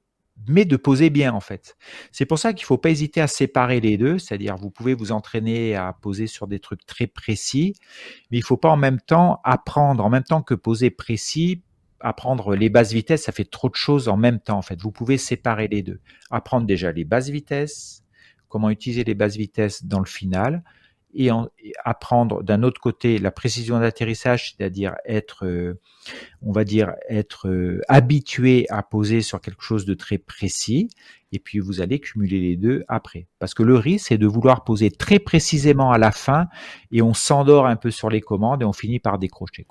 mais 0.47 0.65
de 0.65 0.77
poser 0.77 1.09
bien 1.09 1.33
en 1.33 1.39
fait. 1.39 1.75
C'est 2.11 2.25
pour 2.25 2.39
ça 2.39 2.53
qu'il 2.53 2.63
ne 2.63 2.67
faut 2.67 2.77
pas 2.77 2.89
hésiter 2.89 3.21
à 3.21 3.27
séparer 3.27 3.79
les 3.79 3.97
deux, 3.97 4.19
c'est-à-dire 4.19 4.55
vous 4.57 4.69
pouvez 4.69 4.93
vous 4.93 5.11
entraîner 5.11 5.75
à 5.75 5.93
poser 5.93 6.27
sur 6.27 6.47
des 6.47 6.59
trucs 6.59 6.85
très 6.85 7.07
précis, 7.07 7.73
mais 8.31 8.37
il 8.37 8.41
ne 8.41 8.45
faut 8.45 8.57
pas 8.57 8.69
en 8.69 8.77
même 8.77 8.99
temps 8.99 9.39
apprendre, 9.43 10.03
en 10.03 10.09
même 10.09 10.23
temps 10.23 10.41
que 10.41 10.53
poser 10.53 10.89
précis, 10.89 11.63
apprendre 11.99 12.55
les 12.55 12.69
bases 12.69 12.93
vitesses, 12.93 13.23
ça 13.23 13.31
fait 13.31 13.49
trop 13.49 13.69
de 13.69 13.75
choses 13.75 14.07
en 14.07 14.17
même 14.17 14.39
temps 14.39 14.57
en 14.57 14.61
fait. 14.61 14.81
Vous 14.81 14.91
pouvez 14.91 15.17
séparer 15.17 15.67
les 15.67 15.81
deux. 15.81 15.99
Apprendre 16.29 16.67
déjà 16.67 16.91
les 16.91 17.05
bases 17.05 17.29
vitesses, 17.29 18.03
comment 18.49 18.69
utiliser 18.69 19.03
les 19.03 19.15
bases 19.15 19.37
vitesses 19.37 19.85
dans 19.85 19.99
le 19.99 20.05
final, 20.05 20.63
et, 21.15 21.29
apprendre 21.83 22.43
d'un 22.43 22.63
autre 22.63 22.79
côté 22.79 23.17
la 23.17 23.31
précision 23.31 23.79
d'atterrissage, 23.79 24.53
c'est-à-dire 24.53 24.95
être, 25.05 25.45
euh, 25.45 25.79
on 26.41 26.51
va 26.51 26.63
dire, 26.63 26.93
être 27.09 27.47
euh, 27.47 27.81
habitué 27.87 28.65
à 28.69 28.83
poser 28.83 29.21
sur 29.21 29.41
quelque 29.41 29.63
chose 29.63 29.85
de 29.85 29.93
très 29.93 30.17
précis, 30.17 30.89
et 31.31 31.39
puis 31.39 31.59
vous 31.59 31.81
allez 31.81 31.99
cumuler 31.99 32.39
les 32.39 32.55
deux 32.55 32.83
après. 32.87 33.27
Parce 33.39 33.53
que 33.53 33.63
le 33.63 33.75
risque, 33.75 34.07
c'est 34.09 34.17
de 34.17 34.27
vouloir 34.27 34.63
poser 34.63 34.91
très 34.91 35.19
précisément 35.19 35.91
à 35.91 35.97
la 35.97 36.11
fin, 36.11 36.47
et 36.91 37.01
on 37.01 37.13
s'endort 37.13 37.65
un 37.65 37.75
peu 37.75 37.91
sur 37.91 38.09
les 38.09 38.21
commandes, 38.21 38.61
et 38.61 38.65
on 38.65 38.73
finit 38.73 38.99
par 38.99 39.17
décrocher. 39.17 39.65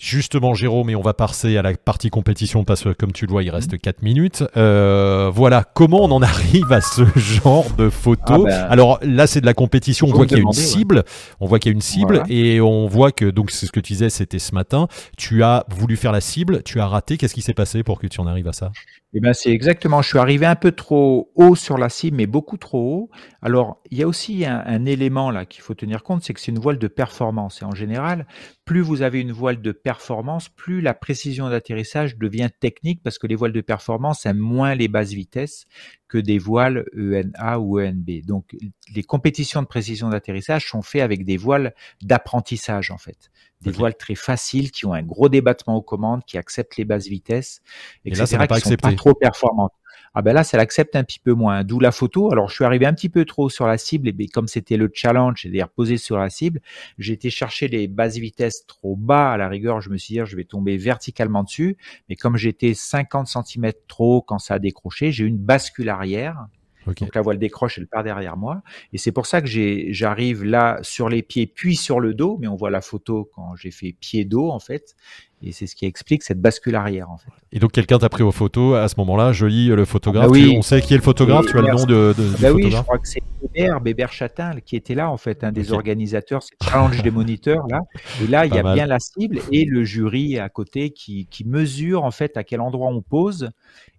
Justement, 0.00 0.54
Jérôme, 0.54 0.88
et 0.88 0.96
on 0.96 1.02
va 1.02 1.12
passer 1.12 1.58
à 1.58 1.62
la 1.62 1.74
partie 1.74 2.08
compétition 2.08 2.64
parce 2.64 2.84
que, 2.84 2.88
comme 2.88 3.12
tu 3.12 3.26
le 3.26 3.32
vois, 3.32 3.42
il 3.42 3.50
reste 3.50 3.78
4 3.78 4.00
minutes. 4.00 4.42
Euh, 4.56 5.30
voilà, 5.30 5.62
comment 5.74 6.02
on 6.02 6.10
en 6.10 6.22
arrive 6.22 6.72
à 6.72 6.80
ce 6.80 7.02
genre 7.18 7.70
de 7.76 7.90
photos 7.90 8.46
ah 8.46 8.48
ben, 8.48 8.66
Alors 8.70 8.98
là, 9.02 9.26
c'est 9.26 9.42
de 9.42 9.46
la 9.46 9.52
compétition. 9.52 10.06
On 10.08 10.12
voit 10.14 10.24
qu'il 10.24 10.38
y 10.38 10.40
a 10.40 10.42
une 10.42 10.54
cible. 10.54 11.04
On 11.38 11.46
voit 11.46 11.58
qu'il 11.58 11.70
y 11.70 11.74
a 11.74 11.76
une 11.76 11.82
cible 11.82 12.22
et 12.30 12.62
on 12.62 12.86
voit 12.86 13.12
que, 13.12 13.26
donc, 13.26 13.50
c'est 13.50 13.66
ce 13.66 13.72
que 13.72 13.80
tu 13.80 13.92
disais, 13.92 14.08
c'était 14.08 14.38
ce 14.38 14.54
matin. 14.54 14.88
Tu 15.18 15.42
as 15.42 15.66
voulu 15.68 15.98
faire 15.98 16.12
la 16.12 16.22
cible, 16.22 16.62
tu 16.62 16.80
as 16.80 16.86
raté. 16.86 17.18
Qu'est-ce 17.18 17.34
qui 17.34 17.42
s'est 17.42 17.52
passé 17.52 17.82
pour 17.82 18.00
que 18.00 18.06
tu 18.06 18.20
en 18.22 18.26
arrives 18.26 18.48
à 18.48 18.54
ça? 18.54 18.72
Eh 19.12 19.18
ben, 19.18 19.32
c'est 19.32 19.50
exactement. 19.50 20.02
Je 20.02 20.08
suis 20.08 20.18
arrivé 20.18 20.46
un 20.46 20.54
peu 20.54 20.70
trop 20.70 21.32
haut 21.34 21.56
sur 21.56 21.78
la 21.78 21.88
cible, 21.88 22.16
mais 22.16 22.26
beaucoup 22.26 22.56
trop 22.56 22.78
haut. 22.78 23.10
Alors, 23.42 23.82
il 23.90 23.98
y 23.98 24.04
a 24.04 24.06
aussi 24.06 24.44
un, 24.46 24.62
un 24.64 24.86
élément 24.86 25.32
là 25.32 25.46
qu'il 25.46 25.62
faut 25.62 25.74
tenir 25.74 26.04
compte, 26.04 26.22
c'est 26.22 26.32
que 26.32 26.38
c'est 26.38 26.52
une 26.52 26.60
voile 26.60 26.78
de 26.78 26.86
performance. 26.86 27.60
Et 27.60 27.64
en 27.64 27.74
général, 27.74 28.24
plus 28.64 28.82
vous 28.82 29.02
avez 29.02 29.20
une 29.20 29.32
voile 29.32 29.60
de 29.60 29.72
performance, 29.72 30.48
plus 30.48 30.80
la 30.80 30.94
précision 30.94 31.50
d'atterrissage 31.50 32.18
devient 32.18 32.50
technique 32.60 33.02
parce 33.02 33.18
que 33.18 33.26
les 33.26 33.34
voiles 33.34 33.52
de 33.52 33.60
performance 33.60 34.26
aiment 34.26 34.38
moins 34.38 34.76
les 34.76 34.86
basses 34.86 35.10
vitesses 35.10 35.66
que 36.10 36.18
des 36.18 36.38
voiles 36.38 36.84
ENA 36.98 37.60
ou 37.60 37.80
ENB. 37.80 38.26
Donc, 38.26 38.56
les 38.94 39.02
compétitions 39.04 39.62
de 39.62 39.66
précision 39.66 40.10
d'atterrissage 40.10 40.68
sont 40.68 40.82
faites 40.82 41.02
avec 41.02 41.24
des 41.24 41.36
voiles 41.36 41.72
d'apprentissage 42.02 42.90
en 42.90 42.98
fait 42.98 43.30
des 43.62 43.72
voiles 43.72 43.94
très 43.94 44.14
faciles 44.14 44.70
qui 44.70 44.86
ont 44.86 44.94
un 44.94 45.02
gros 45.02 45.28
débattement 45.28 45.76
aux 45.76 45.82
commandes, 45.82 46.24
qui 46.24 46.38
acceptent 46.38 46.76
les 46.76 46.84
basses 46.84 47.06
vitesses, 47.06 47.60
etc. 48.04 48.34
Et 48.34 48.38
là, 48.38 48.46
qui 48.46 48.60
sont 48.60 48.76
pas 48.76 48.94
trop 48.94 49.14
performantes. 49.14 49.72
Ah 50.14 50.22
ben 50.22 50.32
là, 50.32 50.44
ça 50.44 50.56
l'accepte 50.56 50.96
un 50.96 51.04
petit 51.04 51.20
peu 51.20 51.32
moins. 51.32 51.62
D'où 51.64 51.78
la 51.80 51.92
photo. 51.92 52.32
Alors, 52.32 52.48
je 52.48 52.54
suis 52.54 52.64
arrivé 52.64 52.86
un 52.86 52.94
petit 52.94 53.08
peu 53.08 53.24
trop 53.24 53.48
sur 53.48 53.66
la 53.66 53.78
cible, 53.78 54.08
et 54.08 54.28
comme 54.28 54.48
c'était 54.48 54.76
le 54.76 54.90
challenge, 54.92 55.42
c'est-à-dire 55.42 55.68
poser 55.68 55.96
sur 55.96 56.18
la 56.18 56.30
cible, 56.30 56.60
j'ai 56.98 57.12
été 57.12 57.30
chercher 57.30 57.68
les 57.68 57.86
basses 57.88 58.16
vitesses 58.16 58.66
trop 58.66 58.96
bas. 58.96 59.32
À 59.32 59.36
la 59.36 59.48
rigueur, 59.48 59.80
je 59.80 59.90
me 59.90 59.96
suis 59.96 60.14
dit, 60.14 60.20
je 60.24 60.36
vais 60.36 60.44
tomber 60.44 60.76
verticalement 60.76 61.44
dessus. 61.44 61.76
Mais 62.08 62.16
comme 62.16 62.36
j'étais 62.36 62.74
50 62.74 63.28
cm 63.28 63.72
trop 63.88 64.16
haut 64.16 64.22
quand 64.22 64.38
ça 64.38 64.54
a 64.54 64.58
décroché, 64.58 65.12
j'ai 65.12 65.24
eu 65.24 65.28
une 65.28 65.38
bascule 65.38 65.88
arrière 65.88 66.46
donc 66.86 67.14
la 67.14 67.20
voile 67.20 67.38
décroche, 67.38 67.78
elle 67.78 67.86
part 67.86 68.02
derrière 68.02 68.36
moi. 68.36 68.62
Et 68.92 68.98
c'est 68.98 69.12
pour 69.12 69.26
ça 69.26 69.42
que 69.42 69.48
j'arrive 69.48 70.44
là 70.44 70.78
sur 70.82 71.08
les 71.08 71.22
pieds, 71.22 71.46
puis 71.46 71.76
sur 71.76 72.00
le 72.00 72.14
dos. 72.14 72.38
Mais 72.40 72.48
on 72.48 72.56
voit 72.56 72.70
la 72.70 72.80
photo 72.80 73.30
quand 73.34 73.54
j'ai 73.56 73.70
fait 73.70 73.92
pied-dos, 73.92 74.50
en 74.50 74.60
fait. 74.60 74.96
Et 75.42 75.52
c'est 75.52 75.66
ce 75.66 75.74
qui 75.74 75.86
explique 75.86 76.22
cette 76.22 76.40
bascule 76.40 76.74
arrière, 76.74 77.10
en 77.10 77.16
fait. 77.16 77.30
Et 77.52 77.58
donc 77.58 77.72
quelqu'un 77.72 77.98
t'a 77.98 78.10
pris 78.10 78.22
aux 78.22 78.32
photos 78.32 78.76
à 78.76 78.88
ce 78.88 78.96
moment-là. 78.98 79.32
Je 79.32 79.46
lis 79.46 79.68
le 79.68 79.84
photographe. 79.86 80.26
Ah 80.26 80.30
oui. 80.30 80.54
on 80.56 80.62
sait 80.62 80.82
qui 80.82 80.92
est 80.92 80.98
le 80.98 81.02
photographe. 81.02 81.46
tu 81.46 81.56
as 81.56 81.62
le 81.62 81.68
nom 81.68 81.86
de, 81.86 82.14
de 82.16 82.40
bah 82.40 82.52
oui, 82.52 82.70
je 82.70 82.76
crois 82.76 82.98
que 82.98 83.08
c'est 83.08 83.22
Bébert, 83.40 83.80
Bébert 83.80 84.12
Chatin 84.12 84.52
qui 84.64 84.76
était 84.76 84.94
là, 84.94 85.10
en 85.10 85.16
fait, 85.16 85.42
un 85.42 85.52
des 85.52 85.72
organisateurs. 85.72 86.42
C'est 86.42 86.56
Challenge 86.62 87.02
des 87.02 87.10
moniteurs, 87.10 87.66
là. 87.68 87.80
Et 88.22 88.26
là, 88.26 88.44
il 88.44 88.54
y 88.54 88.58
a 88.58 88.74
bien 88.74 88.86
la 88.86 88.98
cible 88.98 89.40
et 89.50 89.64
le 89.64 89.82
jury 89.84 90.38
à 90.38 90.48
côté 90.50 90.90
qui, 90.90 91.26
qui 91.30 91.46
mesure, 91.46 92.04
en 92.04 92.10
fait, 92.10 92.36
à 92.36 92.44
quel 92.44 92.60
endroit 92.60 92.88
on 92.88 93.00
pose 93.00 93.50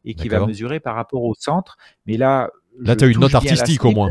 et 0.06 0.14
qui 0.14 0.30
va 0.30 0.46
mesurer 0.46 0.80
par 0.80 0.96
rapport 0.96 1.24
au 1.24 1.34
centre. 1.34 1.78
Mais 2.06 2.18
là, 2.18 2.50
Là, 2.80 2.96
tu 2.96 3.04
as 3.04 3.08
une 3.08 3.20
note 3.20 3.36
artistique 3.36 3.84
au 3.86 3.92
moins. 3.92 4.10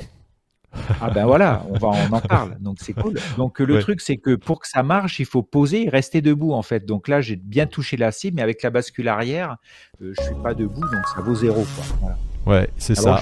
Ah 1.00 1.10
ben 1.10 1.26
voilà, 1.26 1.64
on, 1.68 1.78
va, 1.78 1.88
on 1.88 2.12
en 2.14 2.20
parle, 2.28 2.56
donc 2.60 2.78
c'est 2.80 2.92
cool. 2.92 3.14
Donc 3.36 3.58
le 3.58 3.80
truc, 3.80 4.00
c'est 4.00 4.16
que 4.16 4.34
pour 4.36 4.60
que 4.60 4.68
ça 4.68 4.82
marche, 4.82 5.18
il 5.18 5.26
faut 5.26 5.42
poser 5.42 5.86
et 5.86 5.88
rester 5.88 6.20
debout 6.20 6.52
en 6.52 6.62
fait. 6.62 6.86
Donc 6.86 7.08
là, 7.08 7.20
j'ai 7.20 7.36
bien 7.36 7.66
touché 7.66 7.96
la 7.96 8.12
cible, 8.12 8.36
mais 8.36 8.42
avec 8.42 8.62
la 8.62 8.70
bascule 8.70 9.08
arrière, 9.08 9.56
euh, 10.00 10.12
je 10.16 10.22
suis 10.22 10.34
pas 10.42 10.54
debout, 10.54 10.80
donc 10.80 11.06
ça 11.14 11.20
vaut 11.22 11.34
zéro. 11.34 11.64
Quoi. 12.00 12.16
Ouais, 12.46 12.70
c'est 12.78 12.94
ça. 12.94 13.20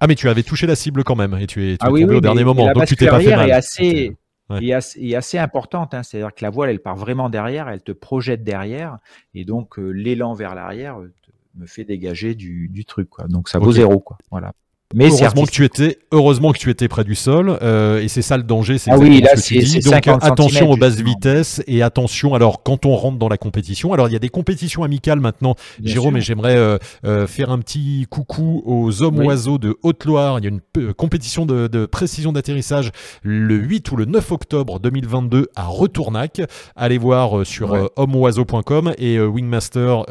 Ah 0.00 0.06
mais 0.06 0.14
tu 0.14 0.28
avais 0.28 0.42
touché 0.42 0.66
la 0.66 0.76
cible 0.76 1.04
quand 1.04 1.16
même 1.16 1.34
et 1.34 1.46
tu 1.46 1.72
es, 1.72 1.76
ah 1.80 1.86
tombé 1.86 2.04
au 2.04 2.20
dernier 2.20 2.44
moment, 2.44 2.72
donc 2.72 2.86
tu 2.86 2.96
t'es 2.96 3.06
pas 3.06 3.20
fait 3.20 3.34
mal. 3.34 3.48
Est 3.48 3.52
assez, 3.52 4.16
est 4.50 4.72
assez, 4.72 5.14
assez, 5.14 5.38
importante, 5.38 5.94
hein. 5.94 6.02
c'est-à-dire 6.02 6.34
que 6.34 6.44
la 6.44 6.50
voile, 6.50 6.70
elle 6.70 6.80
part 6.80 6.96
vraiment 6.96 7.30
derrière, 7.30 7.68
elle 7.68 7.82
te 7.82 7.92
projette 7.92 8.42
derrière, 8.42 8.98
et 9.34 9.44
donc 9.44 9.78
euh, 9.78 9.90
l'élan 9.90 10.34
vers 10.34 10.54
l'arrière 10.54 11.00
euh, 11.00 11.12
me 11.54 11.66
fait 11.66 11.84
dégager 11.84 12.34
du, 12.34 12.68
du 12.68 12.84
truc. 12.84 13.08
Quoi. 13.08 13.26
Donc 13.28 13.48
ça 13.48 13.58
vaut 13.58 13.72
zéro. 13.72 13.98
Quoi. 14.00 14.18
Voilà. 14.30 14.52
Mais 14.94 15.08
heureusement 15.10 15.44
que 15.44 15.50
tu 15.50 15.64
étais, 15.64 15.98
heureusement 16.12 16.52
que 16.52 16.58
tu 16.58 16.70
étais 16.70 16.86
près 16.86 17.02
du 17.02 17.16
sol, 17.16 17.58
euh, 17.62 18.00
et 18.00 18.08
c'est 18.08 18.22
ça 18.22 18.36
le 18.36 18.44
danger, 18.44 18.78
c'est 18.78 18.92
ah 18.92 18.98
oui, 18.98 19.20
là, 19.20 19.36
ce 19.36 19.54
que 19.54 19.58
tu 19.58 19.64
dis. 19.64 19.80
Donc 19.80 20.06
attention 20.06 20.70
aux 20.70 20.76
basses 20.76 21.00
vitesses 21.00 21.60
et 21.66 21.82
attention. 21.82 22.34
Alors 22.34 22.62
quand 22.62 22.86
on 22.86 22.94
rentre 22.94 23.18
dans 23.18 23.28
la 23.28 23.36
compétition, 23.36 23.92
alors 23.92 24.08
il 24.08 24.12
y 24.12 24.16
a 24.16 24.20
des 24.20 24.28
compétitions 24.28 24.84
amicales 24.84 25.18
maintenant, 25.18 25.56
Jérôme, 25.82 26.16
et 26.16 26.20
j'aimerais 26.20 26.56
euh, 26.56 26.78
euh, 27.04 27.26
faire 27.26 27.50
un 27.50 27.58
petit 27.58 28.06
coucou 28.10 28.62
aux 28.64 29.02
hommes 29.02 29.18
oiseaux 29.18 29.58
de 29.58 29.76
Haute-Loire. 29.82 30.38
Il 30.38 30.44
y 30.44 30.46
a 30.46 30.50
une 30.50 30.60
euh, 30.78 30.92
compétition 30.92 31.46
de, 31.46 31.66
de 31.66 31.86
précision 31.86 32.32
d'atterrissage 32.32 32.90
le 33.22 33.56
8 33.56 33.90
ou 33.92 33.96
le 33.96 34.04
9 34.04 34.32
octobre 34.32 34.78
2022 34.80 35.48
à 35.56 35.64
Retournac. 35.64 36.42
Allez 36.74 36.98
voir 36.98 37.38
euh, 37.38 37.44
sur 37.44 37.70
ouais. 37.70 37.88
hommeoiseau.com 37.96 38.92
et 38.98 39.18
Wingmaster 39.20 40.04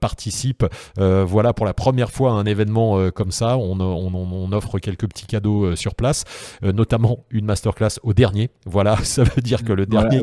participe. 0.00 0.64
voilà 0.96 1.52
pour 1.52 1.66
la 1.66 1.74
première 1.74 2.10
fois 2.10 2.30
à 2.30 2.34
un 2.34 2.44
événement 2.44 3.10
comme 3.10 3.30
ça. 3.30 3.58
On 3.58 3.80
on, 3.90 4.52
offre 4.52 4.78
quelques 4.78 5.08
petits 5.08 5.26
cadeaux 5.26 5.64
euh, 5.64 5.76
sur 5.76 5.94
place, 5.94 6.24
euh, 6.64 6.72
notamment 6.72 7.24
une 7.30 7.44
masterclass 7.44 8.00
au 8.02 8.12
dernier. 8.12 8.50
Voilà, 8.66 8.96
ça 9.02 9.22
veut 9.22 9.42
dire 9.42 9.64
que 9.64 9.72
le 9.72 9.86
dernier 9.86 10.20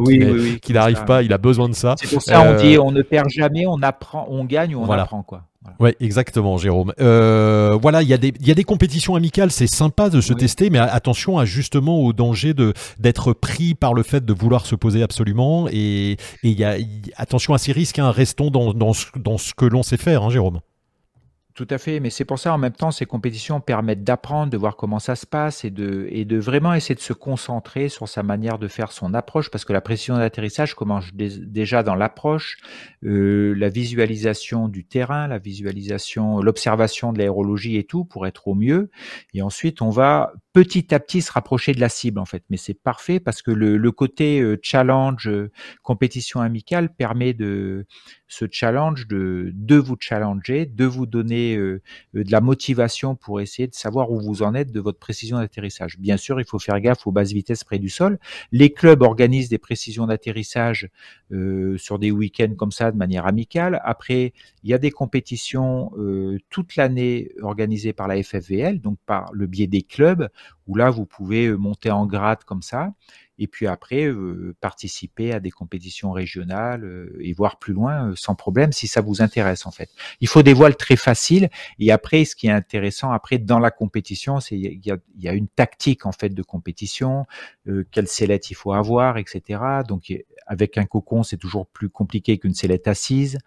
qui, 0.62 0.74
n'arrive 0.74 1.06
pas, 1.06 1.24
il 1.24 1.34
a 1.34 1.38
besoin 1.38 1.70
de 1.70 1.76
ça. 1.76 1.96
C'est 1.98 2.10
pour 2.10 2.22
ça 2.22 2.42
on 2.42 2.56
dit 2.56 2.76
euh, 2.76 2.82
on 2.82 2.92
ne 2.92 3.02
perd 3.02 3.30
jamais, 3.30 3.66
on 3.66 3.82
apprend, 3.82 4.28
on 4.30 4.46
gagne 4.46 4.76
ou 4.76 4.84
on 4.84 4.92
apprend 4.92 5.24
quoi. 5.24 5.44
Oui, 5.82 5.90
exactement, 6.00 6.58
Jérôme. 6.58 6.94
voilà, 6.98 8.02
il 8.02 8.08
y, 8.08 8.14
a 8.14 8.18
des, 8.18 8.34
y 8.40 8.52
a 8.52 8.54
des 8.54 8.64
compétitions 8.64 9.16
amicales, 9.16 9.52
c'est 9.52 9.68
sympa 9.68 10.10
de 10.10 10.22
se 10.22 10.32
tester, 10.32 10.70
mais 10.70 10.80
attention 10.80 11.38
à 11.38 11.44
justement 11.44 12.00
au 12.00 12.14
danger 12.14 12.54
de 12.54 12.74
d'être 13.00 13.34
pris 13.34 13.76
par 13.76 13.94
le 13.94 14.02
fait 14.04 14.24
de 14.24 14.34
vouloir 14.34 14.66
se 14.66 14.76
poser 14.76 15.04
absolument. 15.04 15.68
Et, 15.70 16.16
y 16.44 16.64
a, 16.64 16.78
attention 17.18 17.54
à 17.54 17.58
ces 17.58 17.74
risques, 17.74 18.00
hein, 18.00 18.12
restons 18.12 18.50
dans, 18.50 18.74
dans, 18.74 18.94
ce, 18.94 19.54
que 19.54 19.66
l'on 19.66 19.84
sait 19.84 19.98
faire, 19.98 20.24
hein, 20.24 20.30
Jérôme. 20.30 20.62
Tout 21.58 21.66
à 21.72 21.80
fait, 21.80 22.00
mais 22.00 22.12
c'est 22.12 22.24
pour 22.24 22.38
ça 22.38 22.54
en 22.54 22.60
même 22.60 22.74
temps 22.74 22.92
ces 22.92 23.08
compétitions 23.08 23.62
permettent 23.62 24.04
d'apprendre, 24.04 24.52
de 24.52 24.58
voir 24.58 24.76
comment 24.76 25.00
ça 25.00 25.16
se 25.16 25.26
passe 25.26 25.66
et 25.66 25.72
de, 25.72 26.08
et 26.12 26.24
de 26.24 26.38
vraiment 26.38 26.76
essayer 26.76 26.94
de 26.94 27.00
se 27.00 27.14
concentrer 27.14 27.90
sur 27.90 28.08
sa 28.08 28.22
manière 28.22 28.60
de 28.60 28.68
faire 28.68 28.92
son 28.92 29.16
approche 29.16 29.50
parce 29.50 29.66
que 29.66 29.74
la 29.74 29.82
pression 29.82 30.18
d'atterrissage 30.18 30.76
commence 30.76 31.12
déjà 31.16 31.82
dans 31.82 31.96
l'approche, 31.96 32.58
euh, 33.04 33.56
la 33.58 33.70
visualisation 33.70 34.68
du 34.68 34.86
terrain, 34.86 35.28
la 35.28 35.40
visualisation, 35.40 36.42
l'observation 36.42 37.12
de 37.12 37.18
l'aérologie 37.18 37.78
et 37.78 37.86
tout 37.86 38.06
pour 38.06 38.28
être 38.28 38.48
au 38.48 38.54
mieux. 38.54 38.92
Et 39.34 39.42
ensuite 39.42 39.82
on 39.82 39.90
va 39.90 40.34
petit 40.54 40.94
à 40.94 41.00
petit 41.00 41.24
se 41.24 41.32
rapprocher 41.32 41.74
de 41.74 41.80
la 41.80 41.90
cible 41.90 42.20
en 42.20 42.26
fait. 42.26 42.44
Mais 42.52 42.58
c'est 42.58 42.76
parfait 42.76 43.20
parce 43.20 43.42
que 43.42 43.50
le, 43.50 43.78
le 43.78 43.92
côté 43.92 44.42
euh, 44.42 44.60
challenge, 44.62 45.28
euh, 45.28 45.52
compétition 45.82 46.40
amicale 46.40 46.94
permet 46.94 47.34
de 47.34 47.88
ce 48.28 48.46
challenge 48.50 49.08
de, 49.08 49.52
de 49.54 49.76
vous 49.76 49.96
challenger, 50.00 50.66
de 50.66 50.86
vous 50.86 51.06
donner 51.06 51.56
euh, 51.56 51.82
de 52.14 52.32
la 52.32 52.42
motivation 52.42 53.16
pour 53.16 53.42
essayer 53.42 53.68
de 53.68 53.74
savoir 53.74 54.12
où 54.12 54.20
vous 54.20 54.44
en 54.44 54.54
êtes 54.54 54.72
de 54.72 54.80
votre 54.80 55.00
précision 55.00 55.38
d'atterrissage. 55.38 55.98
Bien 55.98 56.18
sûr, 56.18 56.40
il 56.40 56.46
faut 56.46 56.60
faire 56.60 56.80
gaffe 56.82 57.08
aux 57.08 57.12
basses 57.12 57.32
vitesses 57.32 57.64
près 57.64 57.80
du 57.80 57.90
sol. 57.90 58.20
Les 58.52 58.72
clubs 58.72 59.02
organisent 59.02 59.50
des 59.50 59.58
précisions 59.58 60.08
d'atterrissage 60.08 60.90
euh, 61.32 61.78
sur 61.78 62.00
des 62.00 62.12
week-ends 62.12 62.56
comme 62.58 62.72
ça 62.72 62.92
de 62.92 62.98
manière 62.98 63.26
amicale. 63.26 63.82
Après, 63.84 64.34
il 64.64 64.70
y 64.70 64.74
a 64.74 64.78
des 64.78 64.92
compétitions 64.92 65.92
euh, 65.98 66.38
toute 66.50 66.76
l'année 66.76 67.32
organisées 67.42 67.94
par 67.94 68.08
la 68.08 68.22
FFVL, 68.22 68.80
donc 68.80 68.98
par 69.06 69.30
le 69.34 69.48
biais 69.48 69.68
des 69.68 69.82
clubs 69.82 70.30
où 70.68 70.76
là, 70.76 70.90
vous 70.90 71.06
pouvez 71.06 71.50
monter 71.52 71.92
en 71.92 72.06
grade 72.06 72.44
comme 72.44 72.62
ça 72.62 72.94
et 73.40 73.48
puis 73.48 73.68
après 73.68 74.06
euh, 74.06 74.56
participer 74.62 75.32
à 75.32 75.40
des 75.40 75.52
compétitions 75.52 76.12
régionales 76.12 76.84
euh, 76.84 77.18
et 77.22 77.34
voir 77.34 77.60
plus 77.60 77.74
loin 77.74 78.10
euh, 78.10 78.14
sans 78.16 78.36
problème 78.36 78.72
si 78.72 78.88
ça 78.88 79.02
vous 79.02 79.22
intéresse 79.22 79.66
en 79.66 79.72
fait. 79.72 79.90
Il 80.22 80.28
faut 80.28 80.44
des 80.44 80.54
voiles 80.54 80.76
très 80.76 80.96
faciles 80.96 81.50
et 81.80 81.92
après 81.92 82.26
ce 82.26 82.36
qui 82.36 82.48
est 82.48 82.52
intéressant 82.52 83.12
après 83.12 83.38
dans 83.38 83.60
la 83.60 83.72
compétition 83.72 84.40
c'est 84.40 84.58
il 84.58 84.86
y 84.86 84.92
a, 84.92 84.98
y 85.18 85.28
a, 85.28 85.34
une 85.34 85.48
tactique 85.48 86.06
en 86.06 86.12
fait 86.12 86.30
de 86.30 86.42
compétition, 86.42 87.26
quelle 87.92 88.08
sellette 88.08 88.50
il 88.50 88.56
faut 88.56 88.74
avoir 88.74 89.18
etc. 89.18 89.60
Donc 89.88 90.12
avec 90.48 90.78
un 90.78 90.86
cocon, 90.86 91.24
c'est 91.24 91.38
toujours 91.38 91.68
plus 91.68 91.90
compliqué 91.90 92.38
qu'une 92.38 92.54
sellette 92.54 92.88
assise. 92.88 93.38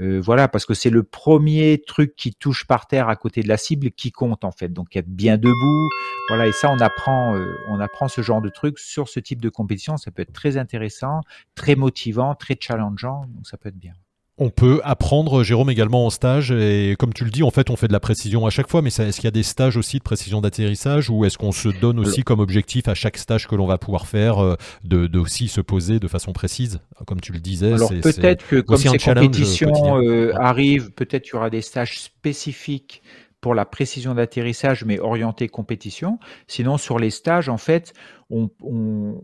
Euh, 0.00 0.20
voilà, 0.20 0.48
parce 0.48 0.66
que 0.66 0.74
c'est 0.74 0.90
le 0.90 1.04
premier 1.04 1.82
truc 1.86 2.16
qui 2.16 2.34
touche 2.34 2.66
par 2.66 2.86
terre 2.88 3.08
à 3.08 3.16
côté 3.16 3.42
de 3.42 3.48
la 3.48 3.56
cible 3.56 3.92
qui 3.92 4.10
compte 4.10 4.44
en 4.44 4.50
fait. 4.50 4.68
Donc 4.68 4.96
être 4.96 5.08
bien 5.08 5.38
debout, 5.38 5.88
voilà. 6.28 6.48
Ça, 6.60 6.70
on 6.70 6.78
apprend, 6.78 7.34
euh, 7.36 7.58
on 7.68 7.80
apprend 7.80 8.08
ce 8.08 8.20
genre 8.20 8.42
de 8.42 8.50
truc 8.50 8.78
sur 8.78 9.08
ce 9.08 9.18
type 9.18 9.40
de 9.40 9.48
compétition. 9.48 9.96
Ça 9.96 10.10
peut 10.10 10.20
être 10.20 10.34
très 10.34 10.58
intéressant, 10.58 11.22
très 11.54 11.74
motivant, 11.74 12.34
très 12.34 12.54
challengeant. 12.60 13.22
Donc 13.34 13.46
ça 13.46 13.56
peut 13.56 13.70
être 13.70 13.78
bien. 13.78 13.94
On 14.36 14.50
peut 14.50 14.80
apprendre, 14.84 15.42
Jérôme, 15.42 15.70
également 15.70 16.04
en 16.04 16.10
stage. 16.10 16.50
Et 16.50 16.96
comme 16.98 17.14
tu 17.14 17.24
le 17.24 17.30
dis, 17.30 17.42
en 17.42 17.50
fait, 17.50 17.70
on 17.70 17.76
fait 17.76 17.88
de 17.88 17.94
la 17.94 18.00
précision 18.00 18.44
à 18.46 18.50
chaque 18.50 18.68
fois. 18.68 18.82
Mais 18.82 18.88
est-ce 18.88 19.16
qu'il 19.16 19.24
y 19.24 19.28
a 19.28 19.30
des 19.30 19.42
stages 19.42 19.78
aussi 19.78 19.98
de 19.98 20.02
précision 20.02 20.42
d'atterrissage 20.42 21.08
ou 21.08 21.24
est-ce 21.24 21.38
qu'on 21.38 21.52
se 21.52 21.68
donne 21.68 21.98
aussi 21.98 22.24
comme 22.24 22.40
objectif 22.40 22.88
à 22.88 22.94
chaque 22.94 23.16
stage 23.16 23.46
que 23.48 23.54
l'on 23.54 23.66
va 23.66 23.78
pouvoir 23.78 24.06
faire 24.06 24.42
euh, 24.42 24.56
de, 24.84 25.18
aussi 25.18 25.48
se 25.48 25.62
poser 25.62 25.98
de 25.98 26.08
façon 26.08 26.32
précise, 26.34 26.80
comme 27.06 27.22
tu 27.22 27.32
le 27.32 27.40
disais 27.40 27.72
Alors 27.72 27.90
peut-être 28.02 28.46
que 28.46 28.60
comme 28.60 28.76
ces 28.76 28.98
compétitions 28.98 29.98
euh, 30.02 30.34
arrivent, 30.38 30.90
peut-être 30.90 31.24
qu'il 31.24 31.34
y 31.34 31.36
aura 31.36 31.50
des 31.50 31.62
stages 31.62 32.00
spécifiques 32.00 33.02
pour 33.40 33.54
la 33.54 33.64
précision 33.64 34.14
d'atterrissage, 34.14 34.84
mais 34.84 34.98
orienté 34.98 35.48
compétition. 35.48 36.18
Sinon, 36.46 36.78
sur 36.78 36.98
les 36.98 37.10
stages, 37.10 37.48
en 37.48 37.56
fait, 37.56 37.94
on, 38.30 38.50
on, 38.62 39.22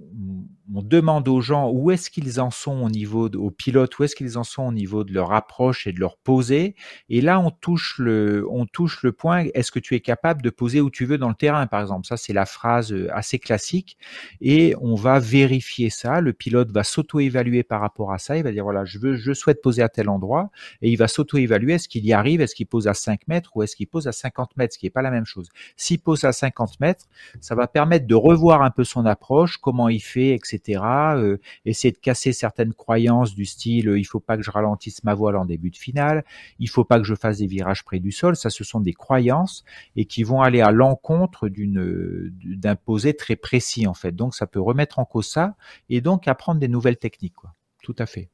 on 0.75 0.83
demande 0.83 1.29
aux 1.29 1.41
gens 1.41 1.71
où 1.71 1.91
est-ce 1.91 2.11
qu'ils 2.11 2.41
en 2.41 2.51
sont 2.51 2.83
au 2.83 2.91
niveau, 2.91 3.29
de, 3.29 3.39
aux 3.39 3.51
pilotes, 3.51 3.99
où 3.99 4.05
est-ce 4.05 4.17
qu'ils 4.17 4.37
en 4.37 4.45
sont 4.45 4.65
au 4.65 4.73
niveau 4.73 5.05
de 5.05 5.13
leur 5.13 5.33
approche 5.33 5.87
et 5.87 5.93
de 5.93 6.01
leur 6.01 6.17
poser. 6.17 6.75
Et 7.09 7.21
là, 7.21 7.39
on 7.39 7.51
touche 7.51 7.99
le, 7.99 8.47
on 8.51 8.67
touche 8.67 9.03
le 9.03 9.13
point, 9.13 9.47
est-ce 9.55 9.71
que 9.71 9.79
tu 9.79 9.95
es 9.95 10.01
capable 10.01 10.43
de 10.43 10.51
poser 10.51 10.81
où 10.81 10.91
tu 10.91 11.05
veux 11.05 11.19
dans 11.19 11.29
le 11.29 11.35
terrain, 11.35 11.67
par 11.67 11.81
exemple? 11.81 12.07
Ça, 12.07 12.17
c'est 12.17 12.33
la 12.33 12.47
phrase 12.47 12.93
euh, 12.93 13.09
assez 13.13 13.39
classique. 13.39 13.97
Et 14.41 14.75
on 14.81 14.97
va 14.97 15.19
vérifier 15.21 15.91
ça. 15.91 16.21
Le 16.21 16.33
pilote 16.33 16.73
va 16.73 16.83
s'auto-évaluer 16.83 17.63
par 17.63 17.81
rapport 17.81 18.13
à 18.13 18.19
ça. 18.19 18.37
Il 18.37 18.43
va 18.43 18.51
dire, 18.51 18.65
voilà, 18.65 18.85
je 18.85 18.99
veux, 18.99 19.15
je 19.15 19.33
souhaite 19.33 19.63
poser 19.63 19.83
à 19.83 19.89
tel 19.89 20.09
endroit. 20.09 20.51
Et 20.83 20.91
il 20.91 20.97
va 20.97 21.07
s'auto-évaluer. 21.07 21.75
Est-ce 21.75 21.89
qu'il 21.89 22.05
y 22.05 22.13
arrive? 22.13 22.41
Est-ce 22.41 22.55
qu'il 22.55 22.67
pose 22.67 22.89
à 22.89 22.95
5 22.95 23.29
mètres 23.29 23.57
ou 23.57 23.63
est-ce 23.63 23.77
qu'il 23.77 23.87
pose 23.87 24.09
à 24.09 24.13
50 24.13 24.57
mètres? 24.57 24.75
Ce 24.75 24.79
qui 24.79 24.87
n'est 24.87 24.91
pas 24.91 25.03
la 25.03 25.11
même 25.11 25.27
chose. 25.27 25.49
S'il 25.77 26.01
pose 26.01 26.25
à 26.25 26.33
50 26.33 26.81
mètres, 26.81 27.07
ça 27.41 27.55
va 27.55 27.69
permettre 27.69 28.07
de 28.07 28.15
revoir 28.15 28.63
un 28.63 28.71
peu 28.71 28.85
son 28.85 28.96
approche, 29.05 29.59
comment 29.59 29.89
il 29.89 30.01
fait, 30.01 30.35
etc 30.35 30.81
euh, 31.17 31.39
essayer 31.65 31.93
de 31.93 31.99
casser 31.99 32.33
certaines 32.33 32.73
croyances 32.73 33.35
du 33.35 33.45
style 33.45 33.89
euh, 33.89 33.99
il 33.99 34.05
faut 34.05 34.21
pas 34.21 34.37
que 34.37 34.43
je 34.43 34.51
ralentisse 34.51 35.05
ma 35.05 35.15
voile 35.15 35.37
en 35.37 35.45
début 35.45 35.71
de 35.71 35.77
finale, 35.77 36.25
il 36.59 36.69
faut 36.69 36.85
pas 36.85 36.99
que 36.99 37.05
je 37.05 37.15
fasse 37.15 37.39
des 37.39 37.47
virages 37.47 37.85
près 37.85 37.99
du 37.99 38.13
sol. 38.13 38.37
Ça, 38.37 38.51
ce 38.51 38.65
sont 38.65 38.81
des 38.81 38.93
croyances 38.93 39.65
et 39.97 40.05
qui 40.05 40.23
vont 40.23 40.43
aller 40.43 40.61
à 40.61 40.71
l'encontre 40.71 41.49
d'une 41.49 42.31
d'un 42.45 42.77
posé 42.77 43.15
très 43.15 43.37
précis 43.37 43.87
en 43.87 43.95
fait. 43.95 44.13
Donc, 44.13 44.35
ça 44.35 44.47
peut 44.47 44.61
remettre 44.61 44.99
en 44.99 45.05
cause 45.05 45.27
ça 45.27 45.57
et 45.89 46.01
donc 46.01 46.29
apprendre 46.29 46.61
des 46.61 46.69
nouvelles 46.69 46.99
techniques. 46.99 47.35
Quoi. 47.35 47.55
Tout 47.83 47.97
à 47.99 48.07
fait. 48.07 48.31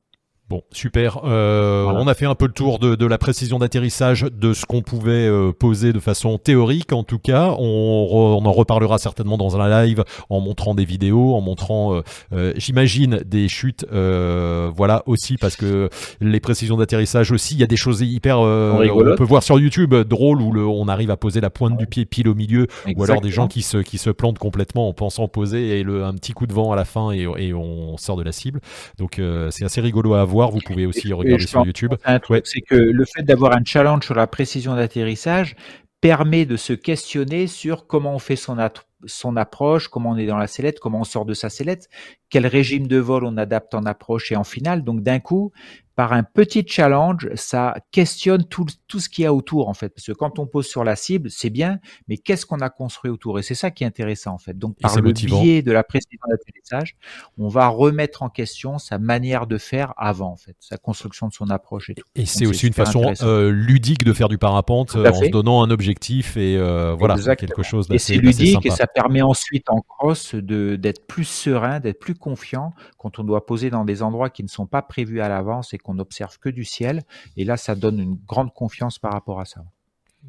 Bon, 0.53 0.63
super. 0.71 1.23
Euh, 1.25 1.87
on 1.87 2.07
a 2.07 2.13
fait 2.13 2.27
un 2.27 2.35
peu 2.35 2.45
le 2.45 2.53
tour 2.53 2.79
de, 2.79 3.07
la 3.07 3.17
précision 3.17 3.59
d'atterrissage, 3.59 4.27
de 4.31 4.53
ce 4.53 4.67
qu'on 4.67 4.83
pouvait 4.83 5.27
euh, 5.27 5.51
poser 5.51 5.95
de 5.95 5.99
façon 5.99 6.37
théorique, 6.37 6.93
en 6.93 7.05
tout 7.05 7.19
cas. 7.19 7.57
On, 7.59 8.43
en 8.45 8.53
reparlera 8.53 8.99
certainement 8.99 9.39
dans 9.39 9.59
un 9.59 9.87
live 9.87 10.05
en 10.29 10.41
montrant 10.41 10.75
des 10.75 10.85
vidéos, 10.85 11.35
en 11.35 11.41
montrant, 11.41 12.03
euh, 12.35 12.53
j'imagine, 12.59 13.21
des 13.25 13.49
chutes. 13.49 13.87
voilà 13.91 15.03
aussi 15.07 15.39
parce 15.39 15.57
que 15.57 15.89
les 16.21 16.41
précisions 16.41 16.77
d'atterrissage 16.77 17.33
aussi, 17.33 17.55
il 17.55 17.61
y 17.61 17.65
a 17.65 17.67
des 17.67 17.79
choses 17.79 18.03
hyper. 18.03 18.39
on 18.41 19.17
peut 19.17 19.25
voir 19.25 19.43
sur 19.43 19.59
YouTube 19.59 19.95
drôle 19.95 20.43
où 20.43 20.55
on 20.59 20.87
arrive 20.87 21.11
à 21.11 21.17
poser 21.17 21.41
la 21.41 21.49
pointe 21.49 21.79
du 21.79 21.87
pied 21.87 22.05
pile 22.05 22.29
au 22.29 22.35
milieu, 22.35 22.67
ou 22.95 23.05
alors 23.05 23.23
des 23.23 23.31
gens 23.31 23.49
qui 23.49 23.63
se 23.63 23.79
qui 23.79 23.97
se 23.97 24.11
plantent 24.11 24.39
complètement 24.39 24.87
en 24.87 24.93
pensant 24.93 25.29
poser 25.29 25.79
et 25.79 25.83
le, 25.83 26.05
un 26.05 26.13
petit 26.13 26.33
coup 26.33 26.47
de 26.47 26.53
vent 26.53 26.73
à 26.73 26.77
la 26.77 26.85
fin 26.85 27.11
et, 27.11 27.27
et 27.39 27.55
on 27.55 27.97
sort 27.97 28.19
de 28.19 28.23
la 28.23 28.33
cible. 28.33 28.61
Donc 28.99 29.19
c'est 29.49 29.65
assez 29.65 29.81
rigolo 29.81 30.13
à 30.13 30.27
voir 30.27 30.42
vous 30.51 30.61
pouvez 30.65 30.87
aussi 30.87 31.13
regarder 31.13 31.47
sur 31.47 31.65
YouTube. 31.65 31.95
C'est 32.45 32.61
que 32.61 32.75
le 32.75 33.05
fait 33.05 33.23
d'avoir 33.23 33.53
un 33.53 33.65
challenge 33.65 34.05
sur 34.05 34.15
la 34.15 34.27
précision 34.27 34.75
d'atterrissage 34.75 35.55
permet 36.01 36.47
de 36.47 36.57
se 36.57 36.73
questionner 36.73 37.47
sur 37.47 37.87
comment 37.87 38.15
on 38.15 38.19
fait 38.19 38.37
son, 38.37 38.57
son 39.07 39.37
approche, 39.37 39.89
comment 39.89 40.11
on 40.11 40.17
est 40.17 40.27
dans 40.27 40.37
la 40.37 40.49
sellette, 40.49 40.81
comment 40.81 41.01
on 41.01 41.05
sort 41.05 41.25
de 41.25 41.33
sa 41.33 41.49
sellette, 41.49 41.89
quel 42.33 42.47
régime 42.47 42.87
de 42.87 42.97
vol 42.97 43.25
on 43.27 43.37
adapte 43.37 43.75
en 43.75 43.85
approche 43.85 44.33
et 44.33 44.37
en 44.37 44.43
finale. 44.43 44.85
Donc 44.85 45.03
d'un 45.03 45.21
coup, 45.21 45.53
par 45.95 46.13
un 46.15 46.23
petit 46.23 46.65
challenge, 46.67 47.29
ça 47.35 47.75
questionne 47.91 48.45
tout, 48.45 48.67
tout 48.89 48.99
ce 48.99 49.09
qu'il 49.09 49.25
y 49.25 49.27
a 49.27 49.35
autour 49.35 49.69
en 49.69 49.75
fait. 49.75 49.91
Parce 49.91 50.07
que 50.07 50.13
quand 50.13 50.39
on 50.39 50.47
pose 50.47 50.67
sur 50.67 50.85
la 50.85 50.97
cible, 50.97 51.31
c'est 51.31 51.51
bien, 51.51 51.79
mais 52.09 52.17
qu'est-ce 52.17 52.47
qu'on 52.47 52.61
a 52.61 52.71
construit 52.71 53.11
autour? 53.11 53.39
Et 53.39 53.43
c'est 53.43 53.55
ça 53.55 53.71
qui 53.71 53.85
est 53.85 53.87
intéressant 53.87 54.33
en 54.33 54.39
fait. 54.39 54.59
Donc 54.59 54.79
par 54.81 54.99
le 54.99 55.13
biais 55.13 55.63
de 55.63 55.73
la 55.73 55.85
précision 55.85 56.19
d'atterrissage, 56.29 56.97
on 57.37 57.49
va 57.49 57.69
remettre 57.69 58.23
en 58.23 58.31
question 58.31 58.79
sa 58.79 58.99
manière 58.99 59.47
de 59.47 59.59
faire 59.59 59.93
avant 59.99 60.33
en 60.33 60.37
fait, 60.37 60.57
sa 60.61 60.79
construction 60.79 61.29
de 61.29 61.35
son 61.35 61.51
approche 61.51 61.91
et 61.91 61.95
tout. 61.95 62.07
Et 62.15 62.25
c'est 62.25 62.47
aussi 62.47 62.67
une 62.67 62.73
façon 62.73 63.13
euh, 63.23 63.51
ludique 63.51 64.05
de 64.05 64.13
faire 64.15 64.29
du 64.29 64.39
parapente 64.39 64.97
euh, 64.97 65.11
en 65.11 65.15
se 65.15 65.29
donnant 65.29 65.63
un 65.63 65.71
objectif 65.71 66.37
et 66.39 66.57
euh, 66.57 66.95
voilà 66.99 67.17
quelque 67.37 67.63
chose 67.63 67.89
d'assez 67.89 68.15
Et 68.15 68.17
c'est 68.17 68.23
ludique 68.23 68.65
et 68.65 68.71
ça 68.71 68.87
permet 68.87 69.23
ensuite 69.23 69.69
en 69.69 69.83
cross 69.83 70.35
d'être 70.35 71.07
plus 71.07 71.25
serein, 71.25 71.81
d'être 71.81 72.01
plus 72.01 72.15
confiant 72.23 72.73
quand 72.97 73.19
on 73.19 73.25
doit 73.25 73.45
poser 73.45 73.69
dans 73.69 73.85
des 73.85 74.03
endroits 74.03 74.31
qui 74.31 74.43
ne 74.43 74.49
sont 74.49 74.67
pas 74.67 74.81
prévus 74.81 75.21
à 75.21 75.29
l'avance 75.29 75.75
et 75.75 75.79
qu'on 75.79 75.95
n'observe 75.95 76.39
que 76.39 76.49
du 76.49 76.65
ciel. 76.65 77.03
Et 77.37 77.45
là, 77.45 77.57
ça 77.57 77.75
donne 77.75 77.99
une 77.99 78.19
grande 78.27 78.55
confiance 78.55 78.99
par 78.99 79.13
rapport 79.13 79.41
à 79.41 79.45
ça. 79.45 79.63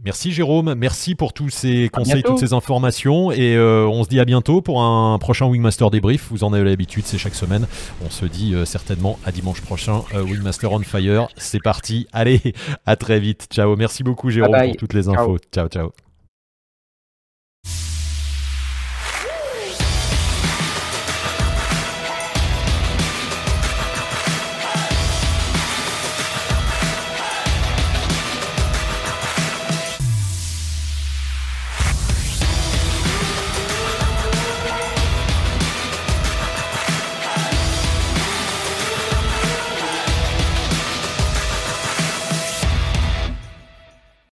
Merci 0.03 0.31
Jérôme, 0.31 0.73
merci 0.73 1.13
pour 1.13 1.33
tous 1.33 1.49
ces 1.49 1.87
conseils, 1.89 2.23
toutes 2.23 2.39
ces 2.39 2.53
informations 2.53 3.31
et 3.31 3.55
euh, 3.55 3.85
on 3.87 4.03
se 4.03 4.09
dit 4.09 4.19
à 4.19 4.25
bientôt 4.25 4.59
pour 4.61 4.81
un 4.81 5.19
prochain 5.19 5.45
Wingmaster 5.45 5.91
débrief. 5.91 6.29
Vous 6.31 6.43
en 6.43 6.51
avez 6.51 6.65
l'habitude, 6.65 7.05
c'est 7.05 7.19
chaque 7.19 7.35
semaine. 7.35 7.67
On 8.03 8.09
se 8.09 8.25
dit 8.25 8.55
euh, 8.55 8.65
certainement 8.65 9.19
à 9.23 9.31
dimanche 9.31 9.61
prochain. 9.61 10.01
Euh, 10.15 10.23
Wingmaster 10.23 10.71
on 10.71 10.79
fire, 10.79 11.27
c'est 11.37 11.61
parti. 11.61 12.07
Allez, 12.11 12.41
à 12.87 12.95
très 12.95 13.19
vite. 13.19 13.47
Ciao. 13.51 13.75
Merci 13.75 14.03
beaucoup 14.03 14.31
Jérôme 14.31 14.57
pour 14.65 14.77
toutes 14.77 14.93
les 14.93 15.09
infos. 15.09 15.37
ciao. 15.53 15.67
ciao. 15.67 15.91